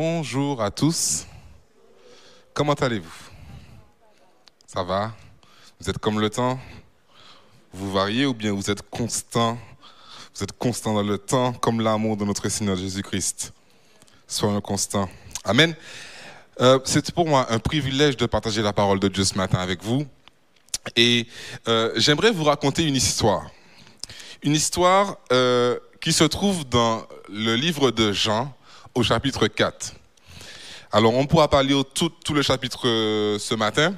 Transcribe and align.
Bonjour 0.00 0.62
à 0.62 0.70
tous. 0.70 1.26
Comment 2.54 2.74
allez-vous? 2.74 3.18
Ça 4.64 4.84
va? 4.84 5.12
Vous 5.80 5.90
êtes 5.90 5.98
comme 5.98 6.20
le 6.20 6.30
temps? 6.30 6.56
Vous 7.72 7.90
variez 7.90 8.24
ou 8.24 8.32
bien 8.32 8.52
vous 8.52 8.70
êtes 8.70 8.88
constant? 8.90 9.58
Vous 10.36 10.44
êtes 10.44 10.52
constant 10.52 10.94
dans 10.94 11.02
le 11.02 11.18
temps 11.18 11.52
comme 11.52 11.80
l'amour 11.80 12.16
de 12.16 12.24
notre 12.24 12.48
Seigneur 12.48 12.76
Jésus-Christ. 12.76 13.52
Soyons 14.28 14.60
constants. 14.60 15.08
Amen. 15.42 15.74
Euh, 16.60 16.78
C'est 16.84 17.10
pour 17.10 17.26
moi 17.26 17.52
un 17.52 17.58
privilège 17.58 18.16
de 18.16 18.26
partager 18.26 18.62
la 18.62 18.72
parole 18.72 19.00
de 19.00 19.08
Dieu 19.08 19.24
ce 19.24 19.34
matin 19.34 19.58
avec 19.58 19.82
vous. 19.82 20.06
Et 20.94 21.26
euh, 21.66 21.92
j'aimerais 21.96 22.30
vous 22.30 22.44
raconter 22.44 22.86
une 22.86 22.94
histoire. 22.94 23.50
Une 24.44 24.54
histoire 24.54 25.16
euh, 25.32 25.76
qui 26.00 26.12
se 26.12 26.22
trouve 26.22 26.68
dans 26.68 27.04
le 27.28 27.56
livre 27.56 27.90
de 27.90 28.12
Jean 28.12 28.54
chapitre 29.02 29.46
4. 29.46 29.94
Alors 30.92 31.14
on 31.14 31.26
pourra 31.26 31.48
pas 31.48 31.62
lire 31.62 31.84
tout, 31.84 32.12
le 32.32 32.42
chapitre 32.42 32.88
euh, 32.88 33.38
ce 33.38 33.54
matin, 33.54 33.94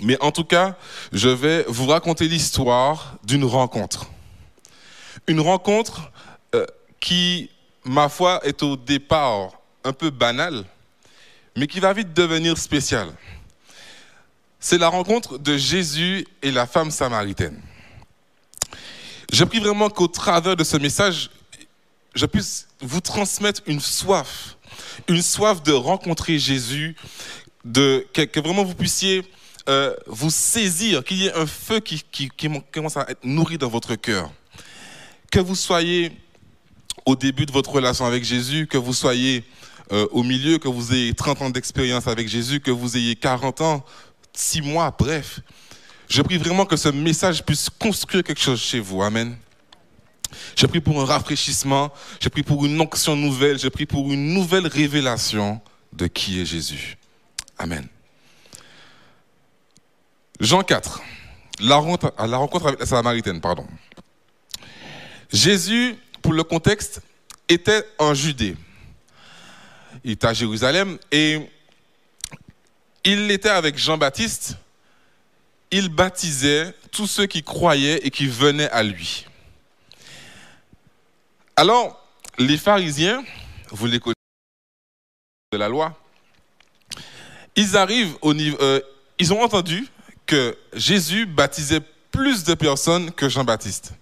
mais 0.00 0.20
en 0.20 0.32
tout 0.32 0.44
cas, 0.44 0.76
je 1.12 1.28
vais 1.28 1.64
vous 1.68 1.86
raconter 1.86 2.26
l'histoire 2.28 3.16
d'une 3.24 3.44
rencontre. 3.44 4.06
Une 5.26 5.40
rencontre 5.40 6.10
euh, 6.54 6.66
qui, 6.98 7.50
ma 7.84 8.08
foi, 8.08 8.40
est 8.44 8.62
au 8.62 8.76
départ 8.76 9.50
un 9.84 9.92
peu 9.92 10.10
banale, 10.10 10.64
mais 11.56 11.66
qui 11.66 11.80
va 11.80 11.92
vite 11.92 12.12
devenir 12.12 12.58
spéciale. 12.58 13.12
C'est 14.58 14.78
la 14.78 14.88
rencontre 14.88 15.38
de 15.38 15.56
Jésus 15.56 16.26
et 16.42 16.50
la 16.50 16.66
femme 16.66 16.90
samaritaine. 16.90 17.60
Je 19.32 19.44
prie 19.44 19.60
vraiment 19.60 19.88
qu'au 19.88 20.08
travers 20.08 20.56
de 20.56 20.64
ce 20.64 20.76
message, 20.76 21.30
je 22.14 22.26
puisse 22.26 22.68
vous 22.80 23.00
transmettre 23.00 23.62
une 23.66 23.80
soif, 23.80 24.56
une 25.08 25.22
soif 25.22 25.62
de 25.62 25.72
rencontrer 25.72 26.38
Jésus, 26.38 26.96
de, 27.64 28.06
que, 28.12 28.40
vraiment 28.40 28.64
vous 28.64 28.74
puissiez 28.74 29.22
euh, 29.68 29.94
vous 30.06 30.30
saisir, 30.30 31.04
qu'il 31.04 31.18
y 31.18 31.26
ait 31.26 31.34
un 31.34 31.46
feu 31.46 31.80
qui 31.80 32.02
commence 32.72 32.96
à 32.96 33.06
être 33.08 33.24
nourri 33.24 33.58
dans 33.58 33.68
votre 33.68 33.94
cœur. 33.94 34.30
Que 35.30 35.38
vous 35.40 35.54
soyez 35.54 36.12
au 37.06 37.16
début 37.16 37.46
de 37.46 37.52
votre 37.52 37.70
relation 37.70 38.04
avec 38.04 38.24
Jésus, 38.24 38.66
que 38.66 38.78
vous 38.78 38.92
soyez 38.92 39.44
euh, 39.92 40.06
au 40.10 40.22
milieu, 40.22 40.58
que 40.58 40.68
vous 40.68 40.92
ayez 40.92 41.12
30 41.12 41.42
ans 41.42 41.50
d'expérience 41.50 42.06
avec 42.06 42.28
Jésus, 42.28 42.60
que 42.60 42.70
vous 42.70 42.96
ayez 42.96 43.16
40 43.16 43.60
ans, 43.60 43.84
6 44.32 44.62
mois, 44.62 44.94
bref. 44.96 45.40
Je 46.08 46.22
prie 46.22 46.38
vraiment 46.38 46.64
que 46.64 46.76
ce 46.76 46.88
message 46.88 47.44
puisse 47.44 47.68
construire 47.70 48.22
quelque 48.22 48.40
chose 48.40 48.60
chez 48.60 48.80
vous. 48.80 49.02
Amen. 49.02 49.36
Je 50.56 50.66
prie 50.66 50.80
pour 50.80 51.00
un 51.00 51.04
rafraîchissement, 51.04 51.92
je 52.20 52.28
prie 52.28 52.42
pour 52.42 52.64
une 52.64 52.80
onction 52.80 53.16
nouvelle, 53.16 53.58
je 53.58 53.68
prie 53.68 53.86
pour 53.86 54.12
une 54.12 54.34
nouvelle 54.34 54.66
révélation 54.66 55.60
de 55.92 56.06
qui 56.06 56.40
est 56.40 56.46
Jésus. 56.46 56.96
Amen. 57.58 57.86
Jean 60.40 60.62
4, 60.62 61.00
la 61.60 61.76
rencontre, 61.76 62.66
avec 62.66 62.80
la 62.80 62.86
Samaritaine. 62.86 63.40
Jésus, 65.32 65.94
pour 66.20 66.32
le 66.32 66.42
contexte, 66.42 67.00
était 67.48 67.84
en 67.98 68.14
Judée. 68.14 68.56
Il 70.04 70.12
était 70.12 70.26
à 70.26 70.32
Jérusalem 70.32 70.98
et 71.12 71.48
il 73.04 73.30
était 73.30 73.48
avec 73.48 73.78
Jean-Baptiste. 73.78 74.56
Il 75.70 75.88
baptisait 75.88 76.74
tous 76.90 77.06
ceux 77.06 77.26
qui 77.26 77.42
croyaient 77.42 78.00
et 78.04 78.10
qui 78.10 78.26
venaient 78.26 78.70
à 78.70 78.82
lui. 78.82 79.26
Alors, 81.56 82.02
les 82.38 82.56
pharisiens, 82.56 83.22
vous 83.70 83.86
les 83.86 84.00
connaissez 84.00 84.16
de 85.52 85.58
la 85.58 85.68
loi, 85.68 85.98
ils 87.54 87.76
arrivent 87.76 88.16
au 88.22 88.32
niveau, 88.32 88.58
ils 89.18 89.32
ont 89.32 89.42
entendu 89.42 89.86
que 90.26 90.56
Jésus 90.72 91.26
baptisait 91.26 91.82
plus 92.10 92.44
de 92.44 92.54
personnes 92.54 93.10
que 93.12 93.28
Jean-Baptiste. 93.28 93.94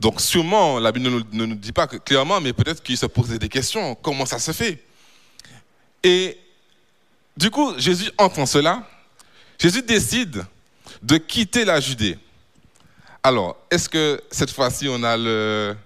Donc 0.00 0.20
sûrement, 0.20 0.78
la 0.78 0.92
Bible 0.92 1.06
ne 1.06 1.10
nous, 1.10 1.24
ne 1.32 1.46
nous 1.46 1.54
dit 1.54 1.72
pas 1.72 1.86
clairement, 1.86 2.40
mais 2.40 2.52
peut-être 2.52 2.82
qu'ils 2.82 2.98
se 2.98 3.06
posaient 3.06 3.38
des 3.38 3.48
questions. 3.48 3.94
Comment 3.94 4.26
ça 4.26 4.38
se 4.38 4.52
fait? 4.52 4.82
Et 6.02 6.38
du 7.36 7.50
coup, 7.50 7.78
Jésus 7.78 8.10
entend 8.18 8.46
cela. 8.46 8.88
Jésus 9.58 9.82
décide 9.82 10.44
de 11.02 11.16
quitter 11.18 11.64
la 11.64 11.80
Judée. 11.80 12.18
Alors, 13.22 13.56
est-ce 13.70 13.88
que 13.88 14.22
cette 14.30 14.50
fois-ci, 14.50 14.88
on 14.88 15.02
a 15.02 15.16
le... 15.16 15.76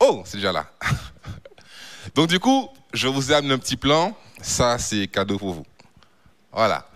Oh, 0.00 0.22
c'est 0.24 0.36
déjà 0.38 0.52
là. 0.52 0.70
Donc 2.14 2.28
du 2.28 2.38
coup, 2.38 2.68
je 2.92 3.08
vous 3.08 3.32
ai 3.32 3.34
amené 3.34 3.54
un 3.54 3.58
petit 3.58 3.76
plan. 3.76 4.16
Ça, 4.40 4.78
c'est 4.78 5.06
cadeau 5.08 5.38
pour 5.38 5.54
vous. 5.54 5.66
Voilà. 6.52 6.88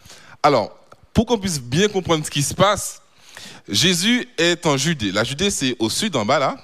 Alors, 0.42 0.76
pour 1.12 1.26
qu'on 1.26 1.38
puisse 1.38 1.60
bien 1.60 1.88
comprendre 1.88 2.24
ce 2.24 2.30
qui 2.30 2.42
se 2.42 2.54
passe, 2.54 3.02
Jésus 3.68 4.28
est 4.38 4.64
en 4.66 4.76
Judée. 4.76 5.12
La 5.12 5.24
Judée, 5.24 5.50
c'est 5.50 5.76
au 5.78 5.90
sud, 5.90 6.16
en 6.16 6.24
bas 6.24 6.38
là. 6.38 6.56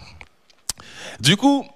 Du 1.20 1.36
coup, 1.36 1.66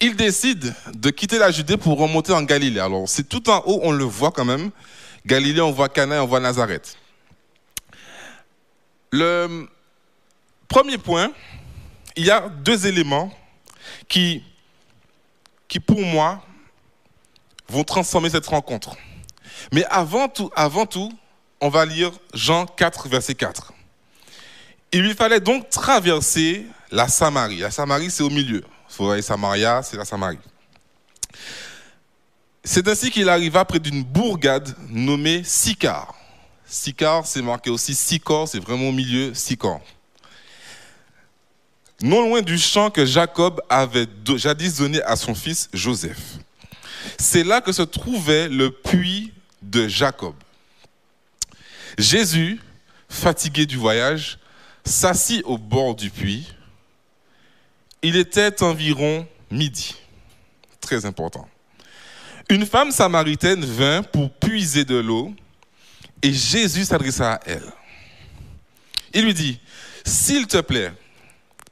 il 0.00 0.16
décide 0.16 0.74
de 0.94 1.10
quitter 1.10 1.38
la 1.38 1.50
Judée 1.50 1.76
pour 1.76 1.98
remonter 1.98 2.32
en 2.32 2.42
Galilée. 2.42 2.80
Alors, 2.80 3.08
c'est 3.08 3.28
tout 3.28 3.48
en 3.50 3.62
haut, 3.66 3.80
on 3.82 3.92
le 3.92 4.04
voit 4.04 4.30
quand 4.30 4.44
même. 4.44 4.70
Galilée, 5.26 5.60
on 5.60 5.70
voit 5.70 5.88
Cana, 5.88 6.22
on 6.22 6.26
voit 6.26 6.40
Nazareth. 6.40 6.96
Le 9.12 9.68
premier 10.68 10.98
point, 10.98 11.32
il 12.16 12.24
y 12.24 12.30
a 12.30 12.48
deux 12.48 12.86
éléments 12.86 13.32
qui, 14.10 14.42
pour 15.86 16.00
moi, 16.00 16.42
vont 17.68 17.84
transformer 17.84 18.28
cette 18.28 18.46
rencontre. 18.46 18.96
Mais 19.72 19.84
avant 19.86 20.28
tout, 20.28 20.50
avant 20.54 20.84
tout, 20.84 21.10
on 21.60 21.68
va 21.68 21.86
lire 21.86 22.10
Jean 22.34 22.66
4, 22.66 23.08
verset 23.08 23.34
4. 23.34 23.72
Il 24.92 25.02
lui 25.02 25.14
fallait 25.14 25.40
donc 25.40 25.70
traverser 25.70 26.66
la 26.90 27.06
Samarie. 27.06 27.58
La 27.58 27.70
Samarie, 27.70 28.10
c'est 28.10 28.24
au 28.24 28.30
milieu. 28.30 28.64
Vous 28.98 29.06
voyez, 29.06 29.22
Samaria, 29.22 29.82
c'est 29.82 29.96
la 29.96 30.04
Samarie. 30.04 30.38
C'est 32.64 32.88
ainsi 32.88 33.10
qu'il 33.10 33.28
arriva 33.28 33.64
près 33.64 33.78
d'une 33.78 34.02
bourgade 34.02 34.74
nommée 34.88 35.44
Sicar. 35.44 36.14
Sicar, 36.66 37.26
c'est 37.26 37.42
marqué 37.42 37.70
aussi 37.70 37.94
Sicor, 37.94 38.48
c'est 38.48 38.58
vraiment 38.58 38.88
au 38.88 38.92
milieu, 38.92 39.32
Sicor. 39.34 39.80
Non 42.02 42.22
loin 42.22 42.40
du 42.40 42.58
champ 42.58 42.90
que 42.90 43.04
Jacob 43.04 43.60
avait 43.68 44.06
jadis 44.36 44.78
donné 44.78 45.02
à 45.02 45.16
son 45.16 45.34
fils 45.34 45.68
Joseph. 45.72 46.38
C'est 47.18 47.44
là 47.44 47.60
que 47.60 47.72
se 47.72 47.82
trouvait 47.82 48.48
le 48.48 48.70
puits 48.70 49.32
de 49.60 49.86
Jacob. 49.86 50.34
Jésus, 51.98 52.58
fatigué 53.08 53.66
du 53.66 53.76
voyage, 53.76 54.38
s'assit 54.84 55.42
au 55.44 55.58
bord 55.58 55.94
du 55.94 56.10
puits. 56.10 56.48
Il 58.02 58.16
était 58.16 58.62
environ 58.62 59.26
midi. 59.50 59.94
Très 60.80 61.04
important. 61.04 61.46
Une 62.48 62.64
femme 62.64 62.90
samaritaine 62.90 63.64
vint 63.64 64.02
pour 64.02 64.32
puiser 64.32 64.84
de 64.84 64.96
l'eau 64.96 65.34
et 66.22 66.32
Jésus 66.32 66.84
s'adressa 66.84 67.34
à 67.34 67.40
elle. 67.46 67.72
Il 69.12 69.24
lui 69.24 69.34
dit, 69.34 69.60
S'il 70.04 70.46
te 70.46 70.60
plaît, 70.60 70.92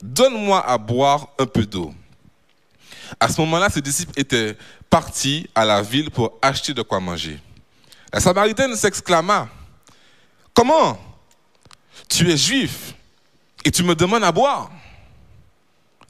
donne-moi 0.03 0.65
à 0.67 0.79
boire 0.79 1.29
un 1.39 1.47
peu 1.47 1.65
d'eau. 1.67 1.93
À 3.19 3.29
ce 3.29 3.41
moment-là, 3.41 3.71
ses 3.71 3.81
disciples 3.81 4.19
étaient 4.19 4.57
partis 4.91 5.49
à 5.55 5.65
la 5.65 5.83
ville 5.83 6.11
pour 6.11 6.39
acheter 6.43 6.75
de 6.75 6.83
quoi 6.83 7.01
manger. 7.01 7.41
La 8.13 8.21
Samaritaine 8.21 8.75
s'exclama, 8.77 9.49
Comment? 10.59 10.99
Tu 12.09 12.29
es 12.33 12.37
juif 12.37 12.95
et 13.65 13.71
tu 13.71 13.85
me 13.85 13.95
demandes 13.95 14.25
à 14.25 14.33
boire 14.33 14.73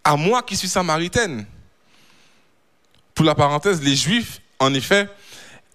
À 0.02 0.16
moi 0.16 0.42
qui 0.42 0.56
suis 0.56 0.68
samaritaine. 0.68 1.44
Pour 3.14 3.26
la 3.26 3.34
parenthèse, 3.34 3.82
les 3.82 3.94
juifs, 3.94 4.40
en 4.58 4.72
effet, 4.72 5.06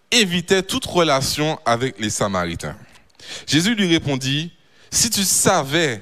évitaient 0.10 0.63
toute 0.63 0.86
relation 0.86 1.60
avec 1.67 2.00
les 2.00 2.10
samaritains. 2.10 2.75
Jésus 3.46 3.75
lui 3.75 3.88
répondit, 3.88 4.51
si 4.89 5.12
tu 5.12 5.24
savais, 5.24 6.01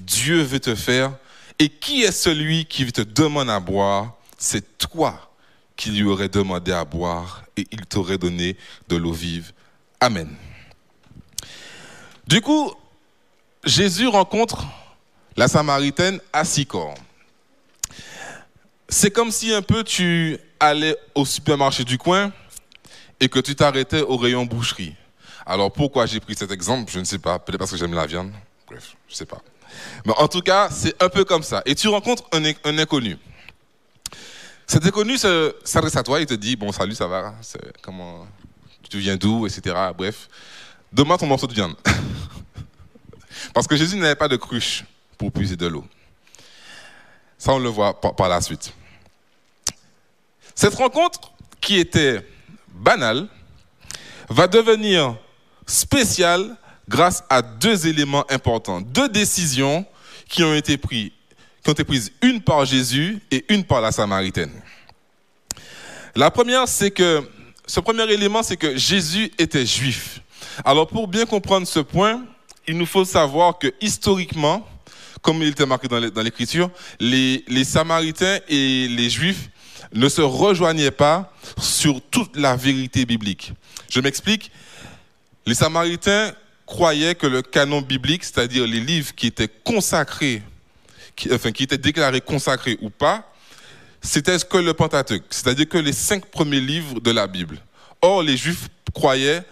Dieu 0.00 0.42
veut 0.42 0.60
te 0.60 0.74
faire, 0.74 1.12
et 1.58 1.68
qui 1.68 2.02
est 2.02 2.12
celui 2.12 2.66
qui 2.66 2.90
te 2.92 3.00
demande 3.00 3.50
à 3.50 3.60
boire? 3.60 4.14
C'est 4.38 4.78
toi 4.78 5.32
qui 5.76 5.90
lui 5.90 6.04
aurais 6.04 6.28
demandé 6.28 6.72
à 6.72 6.84
boire, 6.84 7.44
et 7.56 7.66
il 7.70 7.86
t'aurait 7.86 8.18
donné 8.18 8.56
de 8.88 8.96
l'eau 8.96 9.12
vive. 9.12 9.52
Amen. 10.00 10.34
Du 12.26 12.40
coup, 12.40 12.72
Jésus 13.64 14.06
rencontre 14.06 14.66
la 15.36 15.48
Samaritaine 15.48 16.20
à 16.32 16.44
Sicor. 16.44 16.94
C'est 18.88 19.10
comme 19.10 19.30
si 19.30 19.52
un 19.52 19.62
peu 19.62 19.84
tu 19.84 20.38
allais 20.60 20.96
au 21.14 21.24
supermarché 21.24 21.84
du 21.84 21.98
coin 21.98 22.32
et 23.20 23.28
que 23.28 23.38
tu 23.38 23.54
t'arrêtais 23.54 24.00
au 24.00 24.16
rayon 24.16 24.46
boucherie. 24.46 24.94
Alors 25.44 25.72
pourquoi 25.72 26.06
j'ai 26.06 26.20
pris 26.20 26.34
cet 26.34 26.50
exemple? 26.50 26.90
Je 26.92 26.98
ne 26.98 27.04
sais 27.04 27.18
pas. 27.18 27.38
Peut-être 27.38 27.58
parce 27.58 27.70
que 27.70 27.76
j'aime 27.76 27.94
la 27.94 28.06
viande. 28.06 28.32
Bref, 28.66 28.94
je 29.06 29.12
ne 29.12 29.16
sais 29.16 29.26
pas. 29.26 29.42
En 30.16 30.28
tout 30.28 30.40
cas, 30.40 30.68
c'est 30.70 31.00
un 31.02 31.08
peu 31.08 31.24
comme 31.24 31.42
ça. 31.42 31.62
Et 31.66 31.74
tu 31.74 31.88
rencontres 31.88 32.24
un, 32.32 32.78
inconnu. 32.78 33.16
Cet 34.66 34.84
inconnu 34.84 35.16
s'adresse 35.16 35.96
à 35.96 36.02
toi, 36.02 36.20
il 36.20 36.26
te 36.26 36.34
dit, 36.34 36.56
bon, 36.56 36.72
salut, 36.72 36.94
ça 36.94 37.06
va, 37.06 37.34
comment, 37.82 38.26
tu 38.88 38.98
viens 38.98 39.16
d'où, 39.16 39.46
etc. 39.46 39.74
Bref, 39.96 40.28
donne-moi 40.92 41.18
ton 41.18 41.26
morceau 41.26 41.46
de 41.46 41.54
viande. 41.54 41.76
Parce 43.54 43.66
que 43.66 43.76
Jésus 43.76 43.96
n'avait 43.96 44.14
pas 44.14 44.28
de 44.28 44.36
cruche 44.36 44.84
pour 45.16 45.32
puiser 45.32 45.56
de 45.56 45.66
l'eau. 45.66 45.84
Ça, 47.36 47.52
on 47.52 47.58
le 47.58 47.68
voit 47.68 48.00
par, 48.00 48.28
la 48.28 48.40
suite. 48.40 48.72
Cette 50.54 50.74
rencontre, 50.74 51.32
qui 51.60 51.78
était 51.78 52.26
banale, 52.68 53.28
va 54.28 54.46
devenir 54.48 55.16
spéciale 55.66 56.56
grâce 56.88 57.22
à 57.28 57.42
deux 57.42 57.86
éléments 57.86 58.24
importants, 58.30 58.80
deux 58.80 59.08
décisions 59.08 59.84
qui 60.28 60.42
ont 60.42 60.54
été 60.54 60.76
prises 60.76 61.10
qui 61.62 61.70
ont 61.70 61.72
été 61.72 61.84
prises 61.84 62.12
une 62.22 62.40
par 62.40 62.64
Jésus 62.64 63.18
et 63.30 63.44
une 63.52 63.64
par 63.64 63.80
la 63.80 63.92
Samaritaine. 63.92 64.52
La 66.14 66.30
première, 66.30 66.66
c'est 66.66 66.90
que, 66.90 67.28
ce 67.66 67.80
premier 67.80 68.10
élément, 68.10 68.42
c'est 68.42 68.56
que 68.56 68.76
Jésus 68.76 69.30
était 69.38 69.66
juif. 69.66 70.20
Alors, 70.64 70.86
pour 70.86 71.08
bien 71.08 71.26
comprendre 71.26 71.66
ce 71.66 71.80
point, 71.80 72.24
il 72.66 72.78
nous 72.78 72.86
faut 72.86 73.04
savoir 73.04 73.58
que 73.58 73.72
historiquement, 73.80 74.66
comme 75.20 75.42
il 75.42 75.48
était 75.48 75.66
marqué 75.66 75.88
dans 75.88 76.22
l'Écriture, 76.22 76.70
les, 77.00 77.44
les 77.48 77.64
Samaritains 77.64 78.38
et 78.48 78.88
les 78.88 79.10
Juifs 79.10 79.50
ne 79.92 80.08
se 80.08 80.20
rejoignaient 80.20 80.90
pas 80.90 81.32
sur 81.60 82.00
toute 82.00 82.36
la 82.36 82.56
vérité 82.56 83.04
biblique. 83.04 83.52
Je 83.88 84.00
m'explique. 84.00 84.50
Les 85.44 85.54
Samaritains 85.54 86.32
croyaient 86.68 87.14
que 87.14 87.26
le 87.26 87.40
canon 87.40 87.80
biblique, 87.80 88.22
c'est-à-dire 88.22 88.66
les 88.66 88.80
livres 88.80 89.14
qui 89.14 89.26
étaient 89.26 89.48
consacrés 89.48 90.42
enfin, 91.32 91.50
qui 91.50 91.64
était 91.64 91.78
déclaré 91.78 92.20
consacré 92.20 92.78
ou 92.80 92.90
pas, 92.90 93.32
c'était 94.00 94.38
que 94.38 94.58
le 94.58 94.74
Pentateuque, 94.74 95.24
c'est-à-dire 95.30 95.68
que 95.68 95.78
les 95.78 95.92
cinq 95.92 96.26
premiers 96.26 96.60
livres 96.60 97.00
de 97.00 97.10
la 97.10 97.26
Bible. 97.26 97.58
Or, 98.00 98.22
les 98.22 98.36
Juifs 98.36 98.68
croyaient 98.94 99.42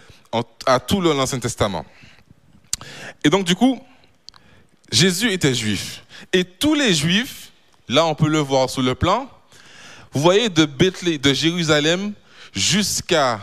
à 0.65 0.79
tout 0.79 1.01
l'Ancien 1.01 1.39
Testament. 1.39 1.85
Et 3.23 3.29
donc, 3.29 3.45
du 3.45 3.55
coup, 3.55 3.81
Jésus 4.91 5.31
était 5.31 5.53
juif. 5.53 6.03
Et 6.31 6.45
tous 6.45 6.75
les 6.75 6.93
Juifs, 6.93 7.51
là, 7.89 8.05
on 8.05 8.15
peut 8.15 8.29
le 8.29 8.39
voir 8.39 8.69
sous 8.69 8.81
le 8.81 8.95
plan, 8.95 9.29
vous 10.13 10.21
voyez, 10.21 10.49
de 10.49 10.65
Bethléem, 10.65 11.17
de 11.17 11.33
Jérusalem 11.33 12.13
jusqu'à 12.53 13.41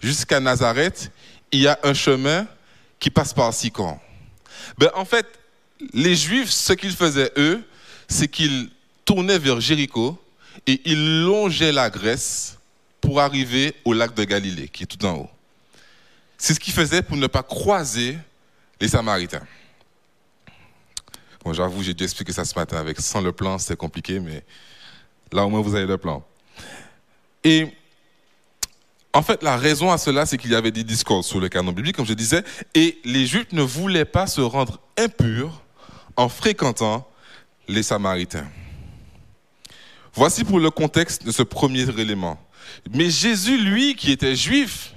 jusqu'à 0.00 0.38
Nazareth, 0.40 1.10
il 1.50 1.60
y 1.60 1.68
a 1.68 1.78
un 1.82 1.94
chemin 1.94 2.46
qui 3.04 3.10
passe 3.10 3.34
par 3.34 3.52
Sicon. 3.52 3.98
Ben, 4.78 4.88
en 4.94 5.04
fait, 5.04 5.26
les 5.92 6.14
Juifs, 6.14 6.48
ce 6.48 6.72
qu'ils 6.72 6.96
faisaient, 6.96 7.30
eux, 7.36 7.62
c'est 8.08 8.28
qu'ils 8.28 8.70
tournaient 9.04 9.38
vers 9.38 9.60
Jéricho 9.60 10.18
et 10.66 10.80
ils 10.86 11.20
longeaient 11.22 11.70
la 11.70 11.90
Grèce 11.90 12.56
pour 13.02 13.20
arriver 13.20 13.74
au 13.84 13.92
lac 13.92 14.14
de 14.14 14.24
Galilée, 14.24 14.68
qui 14.68 14.84
est 14.84 14.86
tout 14.86 15.04
en 15.04 15.16
haut. 15.16 15.30
C'est 16.38 16.54
ce 16.54 16.60
qu'ils 16.60 16.72
faisaient 16.72 17.02
pour 17.02 17.18
ne 17.18 17.26
pas 17.26 17.42
croiser 17.42 18.16
les 18.80 18.88
Samaritains. 18.88 19.46
Bon, 21.44 21.52
j'avoue, 21.52 21.82
j'ai 21.82 21.92
dû 21.92 22.04
expliquer 22.04 22.32
ça 22.32 22.46
ce 22.46 22.58
matin 22.58 22.78
avec 22.78 22.98
sans 23.02 23.20
le 23.20 23.32
plan, 23.32 23.58
c'est 23.58 23.76
compliqué, 23.76 24.18
mais 24.18 24.42
là 25.30 25.44
au 25.44 25.50
moins 25.50 25.60
vous 25.60 25.74
avez 25.74 25.84
le 25.84 25.98
plan. 25.98 26.24
Et 27.44 27.68
en 29.14 29.22
fait, 29.22 29.44
la 29.44 29.56
raison 29.56 29.92
à 29.92 29.98
cela, 29.98 30.26
c'est 30.26 30.36
qu'il 30.36 30.50
y 30.50 30.56
avait 30.56 30.72
des 30.72 30.82
discours 30.82 31.24
sur 31.24 31.38
le 31.38 31.48
canon 31.48 31.70
biblique, 31.70 31.94
comme 31.94 32.04
je 32.04 32.14
disais, 32.14 32.42
et 32.74 32.98
les 33.04 33.26
Juifs 33.26 33.52
ne 33.52 33.62
voulaient 33.62 34.04
pas 34.04 34.26
se 34.26 34.40
rendre 34.40 34.80
impurs 34.98 35.62
en 36.16 36.28
fréquentant 36.28 37.08
les 37.68 37.84
Samaritains. 37.84 38.48
Voici 40.14 40.44
pour 40.44 40.58
le 40.58 40.70
contexte 40.70 41.24
de 41.24 41.30
ce 41.30 41.44
premier 41.44 41.88
élément. 41.98 42.38
Mais 42.92 43.08
Jésus, 43.08 43.56
lui, 43.56 43.94
qui 43.94 44.10
était 44.10 44.34
juif, 44.34 44.94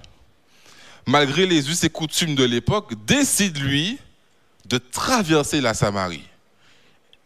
malgré 1.06 1.46
les 1.46 1.70
us 1.70 1.84
et 1.84 1.90
coutumes 1.90 2.36
de 2.36 2.44
l'époque, 2.44 2.94
décide, 3.06 3.58
lui, 3.60 4.00
de 4.66 4.80
traverser 4.80 5.62
la 5.62 5.76
Samarie. 5.76 6.28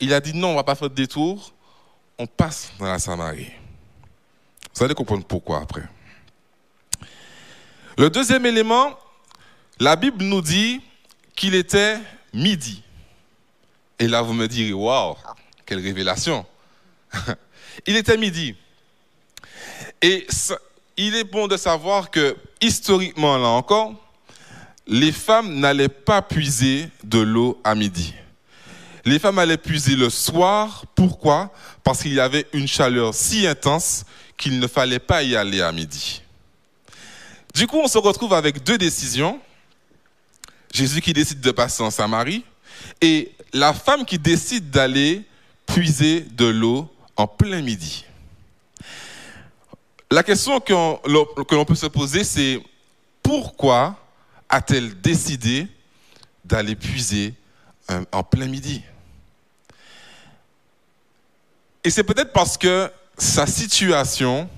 Il 0.02 0.14
a 0.14 0.20
dit 0.20 0.34
non, 0.34 0.50
on 0.50 0.52
ne 0.52 0.58
va 0.58 0.64
pas 0.64 0.76
faire 0.76 0.90
de 0.90 0.96
détour, 0.96 1.54
on 2.18 2.28
passe 2.28 2.72
dans 2.80 2.86
la 2.86 3.00
Samarie. 3.00 3.52
Vous 4.76 4.84
allez 4.84 4.94
comprendre 4.94 5.26
pourquoi 5.26 5.62
après. 5.62 5.84
Le 7.98 8.10
deuxième 8.10 8.46
élément, 8.46 8.98
la 9.80 9.96
Bible 9.96 10.24
nous 10.24 10.42
dit 10.42 10.82
qu'il 11.36 11.56
était 11.56 11.98
midi. 12.34 12.84
Et 14.00 14.08
là, 14.08 14.22
vous 14.22 14.34
me 14.34 14.48
direz, 14.48 14.74
waouh, 14.74 15.16
quelle 15.66 15.80
révélation. 15.80 16.46
il 17.86 17.96
était 17.96 18.18
midi. 18.18 18.56
Et 20.02 20.26
il 20.98 21.16
est 21.16 21.24
bon 21.24 21.48
de 21.48 21.58
savoir 21.58 22.10
que, 22.10 22.36
historiquement, 22.62 23.38
là 23.38 23.50
encore, 23.50 23.94
les 24.88 25.12
femmes 25.12 25.60
n'allaient 25.60 25.90
pas 25.90 26.22
puiser 26.22 26.90
de 27.04 27.20
l'eau 27.20 27.60
à 27.64 27.76
midi. 27.76 28.14
Les 29.06 29.20
femmes 29.20 29.40
allaient 29.40 29.58
puiser 29.58 29.96
le 29.96 30.10
soir. 30.10 30.86
Pourquoi? 30.96 31.52
Parce 31.84 32.02
qu'il 32.02 32.14
y 32.14 32.20
avait 32.20 32.48
une 32.54 32.68
chaleur 32.68 33.14
si 33.14 33.48
intense 33.48 34.06
qu'il 34.38 34.60
ne 34.60 34.68
fallait 34.68 35.00
pas 35.00 35.24
y 35.24 35.36
aller 35.36 35.62
à 35.62 35.72
midi. 35.72 36.22
Du 37.54 37.68
coup, 37.68 37.80
on 37.80 37.88
se 37.88 37.98
retrouve 37.98 38.34
avec 38.34 38.64
deux 38.64 38.78
décisions. 38.78 39.40
Jésus 40.74 41.02
qui 41.02 41.12
décide 41.12 41.42
de 41.42 41.52
passer 41.52 41.84
en 41.84 41.92
Samarie 41.92 42.46
et 43.02 43.32
la 43.52 43.74
femme 43.74 44.06
qui 44.06 44.18
décide 44.18 44.70
d'aller 44.70 45.24
puiser 45.66 46.22
de 46.22 46.46
l'eau 46.46 46.90
en 47.18 47.28
plein 47.28 47.62
midi. 47.62 48.06
La 50.10 50.24
question 50.24 50.60
que 50.60 50.74
l'on 50.74 51.66
peut 51.66 51.76
se 51.76 51.88
poser, 51.88 52.24
c'est 52.24 52.62
pourquoi 53.22 54.00
a-t-elle 54.48 55.00
décidé 55.02 55.68
d'aller 56.46 56.76
puiser 56.76 57.34
en 58.12 58.24
plein 58.24 58.48
midi? 58.48 58.82
Et 61.84 61.90
c'est 61.90 62.04
peut-être 62.04 62.32
parce 62.32 62.58
que 62.58 62.90
sa 63.18 63.46
situation 63.46 64.50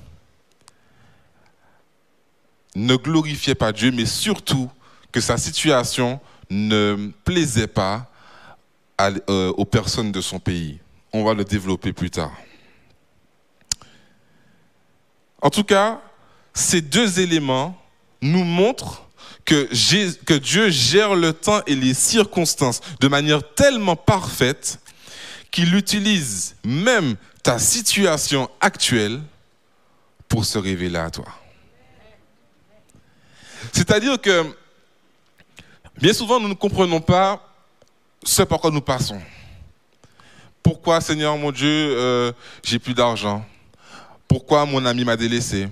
ne 2.75 2.95
glorifiait 2.95 3.55
pas 3.55 3.71
Dieu, 3.71 3.91
mais 3.91 4.05
surtout 4.05 4.69
que 5.11 5.21
sa 5.21 5.37
situation 5.37 6.19
ne 6.49 7.11
plaisait 7.23 7.67
pas 7.67 8.09
euh, 9.29 9.51
aux 9.51 9.65
personnes 9.65 10.11
de 10.11 10.21
son 10.21 10.39
pays. 10.39 10.79
On 11.11 11.23
va 11.23 11.33
le 11.33 11.43
développer 11.43 11.93
plus 11.93 12.09
tard. 12.09 12.31
En 15.41 15.49
tout 15.49 15.63
cas, 15.63 16.01
ces 16.53 16.81
deux 16.81 17.19
éléments 17.19 17.77
nous 18.21 18.43
montrent 18.43 19.03
que, 19.45 19.67
que 20.23 20.33
Dieu 20.35 20.69
gère 20.69 21.15
le 21.15 21.33
temps 21.33 21.61
et 21.67 21.75
les 21.75 21.93
circonstances 21.93 22.81
de 22.99 23.07
manière 23.07 23.41
tellement 23.55 23.95
parfaite 23.95 24.79
qu'il 25.51 25.75
utilise 25.75 26.55
même 26.63 27.15
ta 27.43 27.59
situation 27.59 28.49
actuelle 28.61 29.21
pour 30.27 30.45
se 30.45 30.57
révéler 30.57 30.97
à 30.97 31.11
toi. 31.11 31.25
C'est-à-dire 33.73 34.21
que 34.21 34.45
bien 35.97 36.13
souvent, 36.13 36.39
nous 36.39 36.47
ne 36.47 36.53
comprenons 36.53 37.01
pas 37.01 37.41
ce 38.23 38.43
par 38.43 38.59
quoi 38.59 38.71
nous 38.71 38.81
passons. 38.81 39.19
Pourquoi, 40.61 41.01
Seigneur 41.01 41.35
mon 41.37 41.51
Dieu, 41.51 41.67
euh, 41.67 42.31
j'ai 42.63 42.79
plus 42.79 42.93
d'argent? 42.93 43.43
Pourquoi 44.27 44.65
mon 44.65 44.85
ami 44.85 45.03
m'a 45.03 45.17
délaissé? 45.17 45.67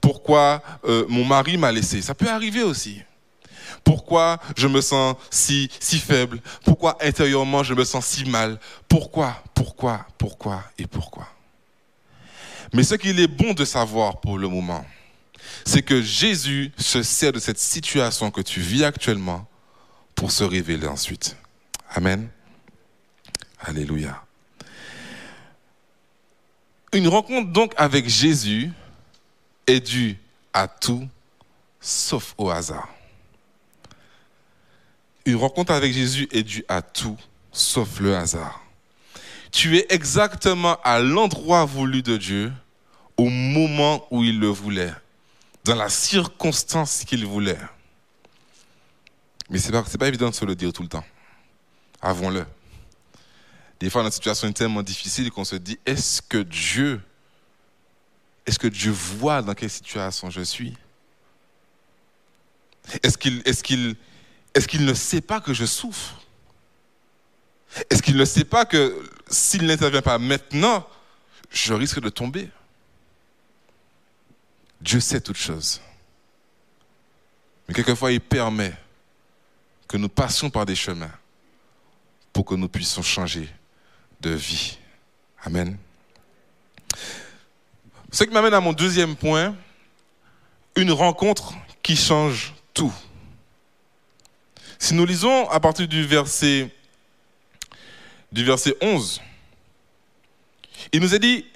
Pourquoi 0.00 0.62
euh, 0.84 1.04
mon 1.08 1.24
mari 1.24 1.58
m'a 1.58 1.70
laissé? 1.70 2.00
Ça 2.00 2.14
peut 2.14 2.28
arriver 2.28 2.62
aussi. 2.62 3.02
Pourquoi 3.84 4.38
je 4.56 4.68
me 4.68 4.80
sens 4.80 5.16
si, 5.30 5.68
si 5.80 5.98
faible? 5.98 6.40
Pourquoi 6.64 6.96
intérieurement 7.04 7.62
je 7.62 7.74
me 7.74 7.84
sens 7.84 8.06
si 8.06 8.24
mal? 8.24 8.58
Pourquoi 8.88 9.42
Pourquoi 9.54 10.06
Pourquoi 10.16 10.62
Et 10.78 10.86
pourquoi? 10.86 11.26
Mais 12.72 12.82
ce 12.82 12.94
qu'il 12.94 13.18
est 13.20 13.28
bon 13.28 13.52
de 13.52 13.64
savoir 13.64 14.20
pour 14.20 14.38
le 14.38 14.48
moment, 14.48 14.84
c'est 15.64 15.82
que 15.82 16.02
Jésus 16.02 16.72
se 16.76 17.02
sert 17.02 17.32
de 17.32 17.38
cette 17.38 17.58
situation 17.58 18.30
que 18.30 18.40
tu 18.40 18.60
vis 18.60 18.84
actuellement 18.84 19.48
pour 20.14 20.30
se 20.32 20.44
révéler 20.44 20.86
ensuite. 20.86 21.36
Amen. 21.90 22.28
Alléluia. 23.60 24.22
Une 26.92 27.08
rencontre 27.08 27.50
donc 27.50 27.72
avec 27.76 28.08
Jésus 28.08 28.70
est 29.66 29.80
due 29.80 30.16
à 30.52 30.68
tout 30.68 31.08
sauf 31.80 32.34
au 32.38 32.50
hasard. 32.50 32.88
Une 35.24 35.36
rencontre 35.36 35.72
avec 35.72 35.92
Jésus 35.92 36.28
est 36.30 36.44
due 36.44 36.64
à 36.68 36.82
tout 36.82 37.18
sauf 37.52 38.00
le 38.00 38.16
hasard. 38.16 38.62
Tu 39.50 39.76
es 39.76 39.86
exactement 39.90 40.78
à 40.84 41.00
l'endroit 41.00 41.64
voulu 41.64 42.02
de 42.02 42.16
Dieu 42.16 42.52
au 43.16 43.28
moment 43.28 44.06
où 44.10 44.22
il 44.22 44.38
le 44.38 44.48
voulait, 44.48 44.92
dans 45.66 45.74
la 45.74 45.88
circonstance 45.88 47.04
qu'il 47.04 47.26
voulait. 47.26 47.58
Mais 49.50 49.58
ce 49.58 49.70
n'est 49.70 49.82
pas, 49.82 49.88
pas 49.98 50.08
évident 50.08 50.30
de 50.30 50.34
se 50.34 50.44
le 50.44 50.54
dire 50.54 50.72
tout 50.72 50.82
le 50.82 50.88
temps. 50.88 51.04
Avons-le. 52.00 52.46
Des 53.80 53.90
fois, 53.90 54.02
notre 54.02 54.14
situation 54.14 54.48
est 54.48 54.52
tellement 54.52 54.82
difficile 54.82 55.30
qu'on 55.30 55.44
se 55.44 55.56
dit, 55.56 55.78
est-ce 55.84 56.22
que 56.22 56.38
Dieu 56.38 57.00
est-ce 58.46 58.60
que 58.60 58.68
Dieu 58.68 58.92
voit 58.92 59.42
dans 59.42 59.54
quelle 59.54 59.70
situation 59.70 60.30
je 60.30 60.42
suis? 60.42 60.76
Est-ce 63.02 63.18
qu'il 63.18 63.42
est 63.44 63.96
est 64.54 64.66
qu'il 64.66 64.84
ne 64.84 64.94
sait 64.94 65.20
pas 65.20 65.40
que 65.40 65.52
je 65.52 65.66
souffre? 65.66 66.22
Est-ce 67.90 68.00
qu'il 68.00 68.16
ne 68.16 68.24
sait 68.24 68.44
pas 68.44 68.64
que 68.64 69.04
s'il 69.28 69.66
n'intervient 69.66 70.00
pas 70.00 70.18
maintenant, 70.18 70.88
je 71.50 71.74
risque 71.74 72.00
de 72.00 72.08
tomber? 72.08 72.48
Dieu 74.80 75.00
sait 75.00 75.20
toutes 75.20 75.36
choses. 75.36 75.80
Mais 77.66 77.74
quelquefois, 77.74 78.12
il 78.12 78.20
permet 78.20 78.72
que 79.88 79.96
nous 79.96 80.08
passions 80.08 80.50
par 80.50 80.66
des 80.66 80.74
chemins 80.74 81.12
pour 82.32 82.44
que 82.44 82.54
nous 82.54 82.68
puissions 82.68 83.02
changer 83.02 83.48
de 84.20 84.30
vie. 84.30 84.78
Amen. 85.44 85.76
Ce 88.12 88.24
qui 88.24 88.30
m'amène 88.30 88.54
à 88.54 88.60
mon 88.60 88.72
deuxième 88.72 89.16
point, 89.16 89.54
une 90.76 90.92
rencontre 90.92 91.54
qui 91.82 91.96
change 91.96 92.54
tout. 92.74 92.92
Si 94.78 94.94
nous 94.94 95.06
lisons 95.06 95.48
à 95.48 95.58
partir 95.60 95.88
du 95.88 96.04
verset, 96.04 96.70
du 98.30 98.44
verset 98.44 98.76
11, 98.80 99.20
il 100.92 101.00
nous 101.00 101.14
a 101.14 101.18
dit, 101.18 101.46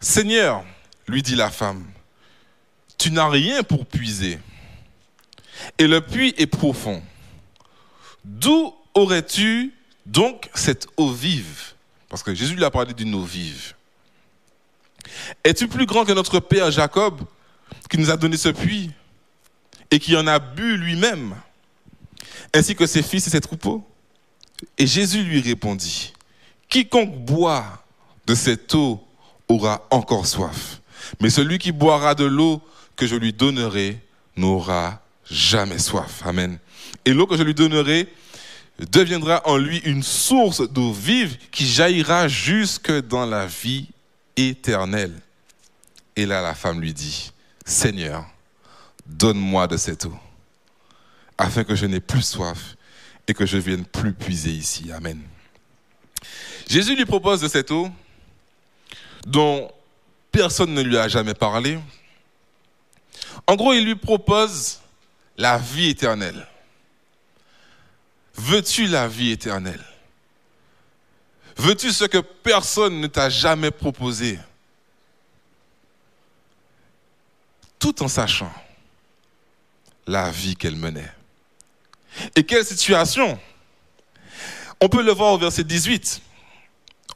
Seigneur, 0.00 0.64
lui 1.06 1.22
dit 1.22 1.36
la 1.36 1.50
femme, 1.50 1.86
tu 2.98 3.10
n'as 3.10 3.28
rien 3.28 3.62
pour 3.62 3.86
puiser, 3.86 4.38
et 5.78 5.86
le 5.86 6.00
puits 6.00 6.34
est 6.36 6.46
profond. 6.46 7.02
D'où 8.24 8.74
aurais-tu 8.94 9.72
donc 10.04 10.50
cette 10.54 10.86
eau 10.96 11.10
vive? 11.10 11.74
Parce 12.08 12.22
que 12.22 12.34
Jésus 12.34 12.54
lui 12.54 12.64
a 12.64 12.70
parlé 12.70 12.94
d'une 12.94 13.14
eau 13.14 13.22
vive. 13.22 13.74
Es-tu 15.44 15.68
plus 15.68 15.86
grand 15.86 16.04
que 16.04 16.12
notre 16.12 16.40
père 16.40 16.70
Jacob, 16.70 17.20
qui 17.88 17.98
nous 17.98 18.10
a 18.10 18.16
donné 18.16 18.36
ce 18.36 18.48
puits 18.48 18.90
et 19.90 19.98
qui 19.98 20.16
en 20.16 20.26
a 20.26 20.38
bu 20.38 20.76
lui-même, 20.76 21.36
ainsi 22.54 22.74
que 22.74 22.86
ses 22.86 23.02
fils 23.02 23.26
et 23.26 23.30
ses 23.30 23.40
troupeaux? 23.40 23.86
Et 24.78 24.86
Jésus 24.86 25.22
lui 25.22 25.40
répondit, 25.40 26.12
Quiconque 26.68 27.16
boit 27.24 27.84
de 28.26 28.34
cette 28.34 28.74
eau 28.74 29.02
aura 29.48 29.86
encore 29.90 30.26
soif, 30.26 30.80
mais 31.20 31.30
celui 31.30 31.58
qui 31.58 31.70
boira 31.70 32.14
de 32.14 32.24
l'eau 32.24 32.60
que 32.96 33.06
je 33.06 33.16
lui 33.16 33.32
donnerai 33.32 33.98
n'aura 34.36 35.00
jamais 35.30 35.78
soif. 35.78 36.22
Amen. 36.24 36.58
Et 37.04 37.12
l'eau 37.12 37.26
que 37.26 37.36
je 37.36 37.42
lui 37.42 37.54
donnerai 37.54 38.08
deviendra 38.90 39.42
en 39.46 39.56
lui 39.56 39.78
une 39.78 40.02
source 40.02 40.68
d'eau 40.70 40.92
vive 40.92 41.36
qui 41.50 41.66
jaillira 41.66 42.28
jusque 42.28 42.92
dans 43.06 43.26
la 43.26 43.46
vie 43.46 43.88
éternelle. 44.36 45.14
Et 46.14 46.26
là, 46.26 46.42
la 46.42 46.54
femme 46.54 46.80
lui 46.80 46.92
dit, 46.92 47.32
Seigneur, 47.64 48.26
donne-moi 49.06 49.66
de 49.66 49.76
cette 49.76 50.06
eau, 50.06 50.16
afin 51.38 51.64
que 51.64 51.74
je 51.74 51.86
n'ai 51.86 52.00
plus 52.00 52.22
soif 52.22 52.76
et 53.28 53.34
que 53.34 53.46
je 53.46 53.56
vienne 53.56 53.84
plus 53.84 54.12
puiser 54.12 54.50
ici. 54.50 54.90
Amen. 54.92 55.20
Jésus 56.68 56.96
lui 56.96 57.04
propose 57.04 57.40
de 57.40 57.48
cette 57.48 57.70
eau 57.70 57.88
dont 59.26 59.70
personne 60.32 60.74
ne 60.74 60.82
lui 60.82 60.96
a 60.96 61.08
jamais 61.08 61.34
parlé. 61.34 61.78
En 63.46 63.56
gros, 63.56 63.72
il 63.72 63.84
lui 63.84 63.96
propose 63.96 64.80
la 65.36 65.58
vie 65.58 65.90
éternelle. 65.90 66.46
Veux-tu 68.34 68.86
la 68.86 69.08
vie 69.08 69.30
éternelle? 69.30 69.84
Veux-tu 71.56 71.90
ce 71.92 72.04
que 72.04 72.18
personne 72.18 73.00
ne 73.00 73.06
t'a 73.06 73.30
jamais 73.30 73.70
proposé? 73.70 74.38
Tout 77.78 78.02
en 78.02 78.08
sachant 78.08 78.52
la 80.06 80.30
vie 80.30 80.56
qu'elle 80.56 80.76
menait. 80.76 81.12
Et 82.34 82.44
quelle 82.44 82.64
situation? 82.64 83.38
On 84.80 84.88
peut 84.88 85.02
le 85.02 85.12
voir 85.12 85.32
au 85.32 85.38
verset 85.38 85.64
18. 85.64 86.20